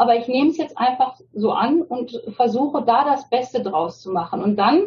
aber 0.00 0.16
ich 0.16 0.28
nehme 0.28 0.48
es 0.48 0.56
jetzt 0.56 0.78
einfach 0.78 1.20
so 1.34 1.52
an 1.52 1.82
und 1.82 2.22
versuche 2.34 2.82
da 2.82 3.04
das 3.04 3.28
Beste 3.28 3.62
draus 3.62 4.00
zu 4.00 4.10
machen. 4.10 4.42
Und 4.42 4.56
dann 4.56 4.84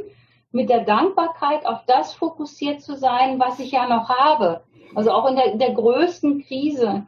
mit 0.52 0.72
der 0.72 0.86
Dankbarkeit 0.86 1.68
auf 1.68 1.86
das 1.86 2.16
fokussiert 2.16 2.82
zu 2.82 2.96
sein, 2.96 3.40
was 3.40 3.60
ich 3.60 3.74
ja 3.74 3.88
noch 3.88 4.10
habe. 4.10 4.64
Also 4.96 5.12
auch 5.12 5.30
in 5.30 5.36
der, 5.36 5.56
der 5.58 5.76
größten 5.76 6.44
Krise 6.44 7.06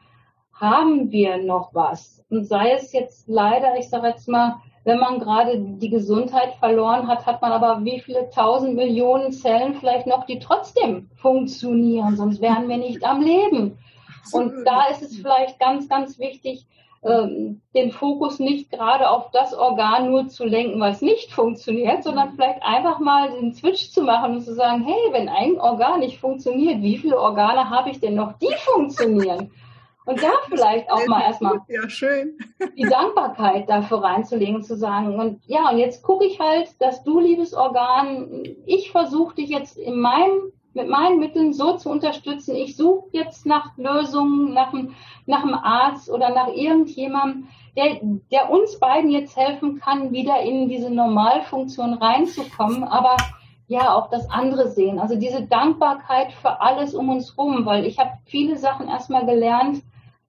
haben 0.54 1.10
wir 1.10 1.38
noch 1.38 1.74
was. 1.74 2.24
Und 2.30 2.46
sei 2.46 2.74
es 2.74 2.94
jetzt 2.94 3.28
leider, 3.28 3.76
ich 3.80 3.89
sage 3.89 4.10
jetzt 4.10 4.28
mal, 4.28 4.58
wenn 4.84 5.00
man 5.00 5.18
gerade 5.18 5.60
die 5.60 5.89
Gesundheit 5.89 6.54
verloren 6.60 7.08
hat, 7.08 7.26
hat 7.26 7.41
man 7.41 7.54
aber 7.54 7.84
wie 7.86 8.02
viele 8.02 8.30
tausend 8.30 8.76
Millionen 8.76 9.32
Zellen 9.32 9.74
vielleicht 9.80 10.06
noch, 10.06 10.28
die 10.28 10.38
trotzdem 10.38 11.10
funktionieren, 11.15 12.18
sonst 12.18 12.39
wären 12.39 12.70
wir 12.70 12.78
nicht 12.78 13.04
am 13.04 13.24
Leben. 13.24 13.80
Und 14.32 14.63
da 14.63 14.89
ist 14.91 15.02
es 15.02 15.18
vielleicht 15.18 15.60
ganz, 15.60 15.89
ganz 15.89 16.20
wichtig, 16.20 16.68
den 17.06 17.91
Fokus 17.91 18.39
nicht 18.39 18.72
gerade 18.72 19.10
auf 19.10 19.30
das 19.30 19.54
Organ 19.54 20.10
nur 20.10 20.28
zu 20.28 20.44
lenken, 20.44 20.80
was 20.80 21.02
nicht 21.02 21.32
funktioniert, 21.32 22.04
sondern 22.04 22.34
vielleicht 22.34 22.63
einfach 22.63 23.00
mal 23.00 23.30
den 23.30 23.54
Switch 23.54 23.91
zu 23.91 24.02
machen 24.02 24.36
und 24.36 24.41
zu 24.41 24.56
sagen, 24.56 24.84
hey, 24.84 25.12
wenn 25.12 25.30
ein 25.30 25.60
Organ 25.60 26.00
nicht 26.00 26.20
funktioniert, 26.20 26.82
wie 26.82 26.98
viele 26.98 27.20
Organe 27.20 27.70
habe 27.70 27.91
ich 27.91 28.00
denn 28.00 28.15
noch, 28.15 28.34
die 28.39 28.54
funktionieren? 28.58 29.52
Und 30.06 30.22
da 30.22 30.30
vielleicht 30.48 30.89
auch 30.91 31.06
mal 31.08 31.22
erstmal 31.22 31.60
ja, 31.68 31.82
die 32.76 32.88
Dankbarkeit 32.88 33.70
dafür 33.70 34.04
reinzulegen 34.04 34.56
und 34.56 34.63
zu 34.63 34.76
sagen, 34.76 35.20
und 35.20 35.41
ja, 35.46 35.70
und 35.70 35.78
jetzt 35.78 36.04
gucke 36.04 36.26
ich 36.26 36.39
halt, 36.39 36.70
dass 36.80 37.04
du, 37.04 37.20
liebes 37.20 37.54
Organ, 37.54 38.44
ich 38.65 38.91
versuche 38.91 39.36
dich 39.36 39.50
jetzt 39.50 39.78
in 39.78 40.00
meinem 40.00 40.52
mit 40.75 40.89
meinen 40.89 41.19
Mitteln 41.19 41.53
so 41.53 41.77
zu 41.77 41.89
unterstützen. 41.89 42.55
Ich 42.55 42.75
suche 42.75 43.07
jetzt 43.13 43.45
nach 43.45 43.75
Lösungen, 43.77 44.53
nach 44.53 44.73
einem, 44.73 44.93
nach 45.25 45.41
einem 45.41 45.55
Arzt 45.55 46.09
oder 46.09 46.29
nach 46.29 46.49
irgendjemandem, 46.49 47.47
der, 47.77 47.99
der 48.31 48.51
uns 48.51 48.77
beiden 48.77 49.09
jetzt 49.09 49.38
helfen 49.38 49.79
kann, 49.79 50.11
wieder 50.11 50.41
in 50.41 50.67
diese 50.67 50.89
Normalfunktion 50.89 51.93
reinzukommen, 51.93 52.83
aber 52.83 53.15
ja 53.67 53.93
auch 53.95 54.09
das 54.09 54.29
andere 54.29 54.69
sehen. 54.69 54.99
Also 54.99 55.15
diese 55.15 55.43
Dankbarkeit 55.43 56.33
für 56.33 56.61
alles 56.61 56.93
um 56.93 57.09
uns 57.09 57.38
rum, 57.38 57.65
weil 57.65 57.85
ich 57.85 57.97
habe 57.97 58.11
viele 58.25 58.57
Sachen 58.57 58.89
erstmal 58.89 59.25
gelernt, 59.25 59.81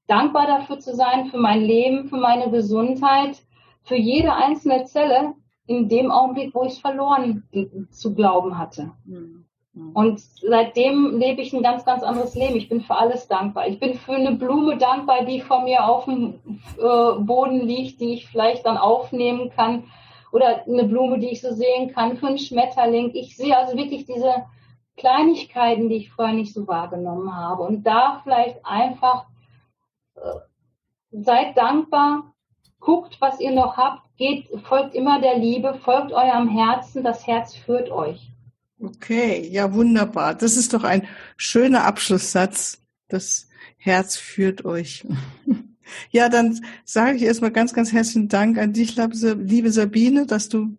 dankbar 0.07 0.47
dafür 0.47 0.79
zu 0.79 0.95
sein, 0.95 1.27
für 1.27 1.39
mein 1.39 1.61
Leben, 1.61 2.09
für 2.09 2.19
meine 2.19 2.51
Gesundheit, 2.51 3.43
für 3.83 3.97
jede 3.97 4.33
einzelne 4.33 4.85
Zelle 4.85 5.35
in 5.67 5.89
dem 5.89 6.13
Augenblick, 6.13 6.55
wo 6.55 6.63
ich 6.63 6.75
es 6.75 6.79
verloren 6.79 7.43
zu 7.91 8.15
glauben 8.15 8.57
hatte. 8.57 8.93
Mhm. 9.05 9.46
Und 9.77 10.21
seitdem 10.21 11.19
lebe 11.19 11.43
ich 11.43 11.53
ein 11.53 11.63
ganz, 11.63 11.85
ganz 11.85 12.03
anderes 12.03 12.35
Leben. 12.35 12.57
Ich 12.57 12.71
bin 12.71 12.81
für 12.81 12.95
alles 12.95 13.29
dankbar. 13.29 13.69
Ich 13.69 13.79
bin 13.79 13.93
für 13.95 14.15
eine 14.15 14.33
Blume 14.33 14.79
dankbar, 14.79 15.27
die 15.27 15.43
vor 15.43 15.63
mir 15.63 15.87
auf 15.87 16.07
dem 16.07 16.41
äh, 16.79 17.21
Boden 17.21 17.61
liegt, 17.61 18.01
die 18.01 18.15
ich 18.15 18.27
vielleicht 18.27 18.65
dann 18.65 18.79
aufnehmen 18.79 19.51
kann. 19.51 19.85
Oder 20.33 20.65
eine 20.67 20.85
Blume, 20.85 21.19
die 21.19 21.29
ich 21.29 21.43
so 21.43 21.53
sehen 21.53 21.93
kann, 21.93 22.17
für 22.17 22.29
einen 22.29 22.39
Schmetterling. 22.39 23.11
Ich 23.15 23.37
sehe 23.37 23.57
also 23.57 23.77
wirklich 23.77 24.07
diese 24.07 24.47
Kleinigkeiten, 24.97 25.91
die 25.91 25.97
ich 25.97 26.11
vorher 26.11 26.35
nicht 26.35 26.55
so 26.55 26.67
wahrgenommen 26.67 27.37
habe. 27.37 27.63
Und 27.63 27.87
da 27.87 28.21
vielleicht 28.23 28.65
einfach 28.65 29.27
äh, 30.15 30.21
seid 31.11 31.55
dankbar, 31.59 32.33
guckt, 32.81 33.21
was 33.21 33.41
ihr 33.41 33.53
noch 33.53 33.77
habt, 33.77 34.03
geht, 34.17 34.49
folgt 34.65 34.95
immer 34.95 35.21
der 35.21 35.37
Liebe, 35.37 35.75
folgt 35.75 36.13
eurem 36.13 36.49
Herzen, 36.49 37.05
das 37.05 37.27
Herz 37.27 37.55
führt 37.55 37.91
euch. 37.91 38.31
Okay, 38.81 39.49
ja, 39.51 39.73
wunderbar. 39.73 40.35
Das 40.35 40.57
ist 40.57 40.75
doch 40.75 40.85
ein 40.85 41.09
schöner 41.37 41.85
Abschlusssatz. 41.85 42.79
Das 43.09 43.49
Herz 43.77 44.17
führt 44.17 44.65
euch. 44.65 45.07
Ja, 46.11 46.29
dann 46.29 46.61
sage 46.85 47.17
ich 47.17 47.23
erstmal 47.23 47.53
ganz, 47.53 47.73
ganz 47.73 47.93
herzlichen 47.93 48.27
Dank 48.27 48.59
an 48.59 48.73
dich, 48.73 48.97
liebe 48.97 49.71
Sabine, 49.71 50.27
dass 50.27 50.49
du 50.49 50.77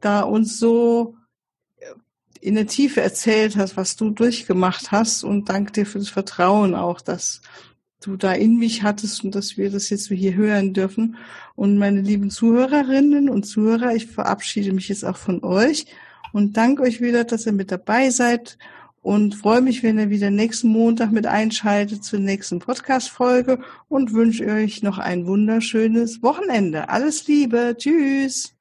da 0.00 0.22
uns 0.22 0.58
so 0.58 1.14
in 2.40 2.54
der 2.54 2.66
Tiefe 2.66 3.02
erzählt 3.02 3.56
hast, 3.56 3.76
was 3.76 3.96
du 3.96 4.10
durchgemacht 4.10 4.92
hast 4.92 5.24
und 5.24 5.50
danke 5.50 5.72
dir 5.72 5.86
für 5.86 5.98
das 5.98 6.08
Vertrauen 6.08 6.74
auch, 6.74 7.02
dass 7.02 7.42
du 8.00 8.16
da 8.16 8.32
in 8.32 8.56
mich 8.56 8.82
hattest 8.82 9.24
und 9.24 9.34
dass 9.34 9.58
wir 9.58 9.70
das 9.70 9.90
jetzt 9.90 10.08
hier 10.08 10.34
hören 10.34 10.72
dürfen. 10.72 11.16
Und 11.54 11.76
meine 11.76 12.00
lieben 12.00 12.30
Zuhörerinnen 12.30 13.28
und 13.28 13.42
Zuhörer, 13.42 13.94
ich 13.94 14.06
verabschiede 14.06 14.72
mich 14.72 14.88
jetzt 14.88 15.04
auch 15.04 15.18
von 15.18 15.44
euch 15.44 15.84
und 16.32 16.56
danke 16.56 16.82
euch 16.82 17.00
wieder, 17.00 17.24
dass 17.24 17.46
ihr 17.46 17.52
mit 17.52 17.70
dabei 17.70 18.10
seid 18.10 18.58
und 19.02 19.34
freue 19.34 19.62
mich, 19.62 19.82
wenn 19.82 19.98
ihr 19.98 20.10
wieder 20.10 20.30
nächsten 20.30 20.68
Montag 20.68 21.10
mit 21.10 21.26
einschaltet 21.26 22.04
zur 22.04 22.18
nächsten 22.18 22.58
Podcast-Folge 22.58 23.60
und 23.88 24.12
wünsche 24.12 24.46
euch 24.46 24.82
noch 24.82 24.98
ein 24.98 25.26
wunderschönes 25.26 26.22
Wochenende. 26.22 26.88
Alles 26.90 27.26
Liebe. 27.26 27.74
Tschüss. 27.78 28.54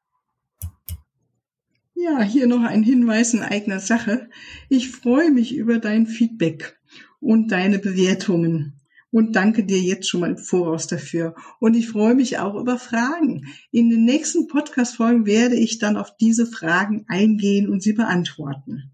Ja, 1.93 2.21
hier 2.21 2.47
noch 2.47 2.63
ein 2.63 2.83
Hinweis 2.83 3.33
in 3.33 3.41
eigener 3.41 3.81
Sache. 3.81 4.29
Ich 4.69 4.89
freue 4.89 5.31
mich 5.31 5.53
über 5.53 5.79
dein 5.79 6.07
Feedback 6.07 6.79
und 7.19 7.51
deine 7.51 7.79
Bewertungen 7.79 8.78
und 9.11 9.35
danke 9.35 9.63
dir 9.63 9.79
jetzt 9.79 10.07
schon 10.07 10.21
mal 10.21 10.31
im 10.31 10.37
Voraus 10.37 10.87
dafür. 10.87 11.35
Und 11.59 11.75
ich 11.75 11.89
freue 11.89 12.15
mich 12.15 12.37
auch 12.37 12.55
über 12.55 12.77
Fragen. 12.77 13.47
In 13.71 13.89
den 13.89 14.05
nächsten 14.05 14.47
Podcast-Folgen 14.47 15.25
werde 15.25 15.55
ich 15.55 15.79
dann 15.79 15.97
auf 15.97 16.15
diese 16.17 16.45
Fragen 16.45 17.05
eingehen 17.07 17.69
und 17.69 17.81
sie 17.81 17.93
beantworten. 17.93 18.91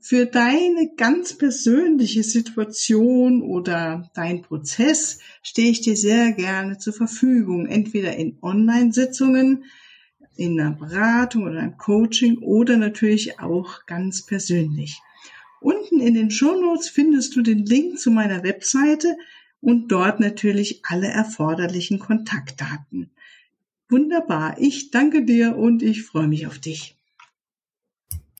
Für 0.00 0.24
deine 0.24 0.92
ganz 0.96 1.36
persönliche 1.36 2.22
Situation 2.22 3.42
oder 3.42 4.10
dein 4.14 4.42
Prozess 4.42 5.18
stehe 5.42 5.70
ich 5.70 5.82
dir 5.82 5.96
sehr 5.96 6.32
gerne 6.32 6.78
zur 6.78 6.94
Verfügung, 6.94 7.66
entweder 7.66 8.16
in 8.16 8.38
Online-Sitzungen, 8.40 9.64
in 10.36 10.58
einer 10.58 10.70
Beratung 10.70 11.42
oder 11.42 11.58
einem 11.58 11.76
Coaching 11.76 12.38
oder 12.38 12.76
natürlich 12.76 13.38
auch 13.40 13.84
ganz 13.86 14.24
persönlich. 14.24 14.98
Unten 15.60 16.00
in 16.00 16.14
den 16.14 16.30
Shownotes 16.30 16.88
findest 16.88 17.34
du 17.36 17.42
den 17.42 17.64
Link 17.64 17.98
zu 17.98 18.10
meiner 18.10 18.42
Webseite 18.42 19.16
und 19.60 19.88
dort 19.88 20.20
natürlich 20.20 20.80
alle 20.84 21.08
erforderlichen 21.08 21.98
Kontaktdaten. 21.98 23.10
Wunderbar. 23.88 24.56
Ich 24.58 24.90
danke 24.90 25.24
dir 25.24 25.56
und 25.56 25.82
ich 25.82 26.02
freue 26.02 26.28
mich 26.28 26.46
auf 26.46 26.58
dich. 26.58 26.97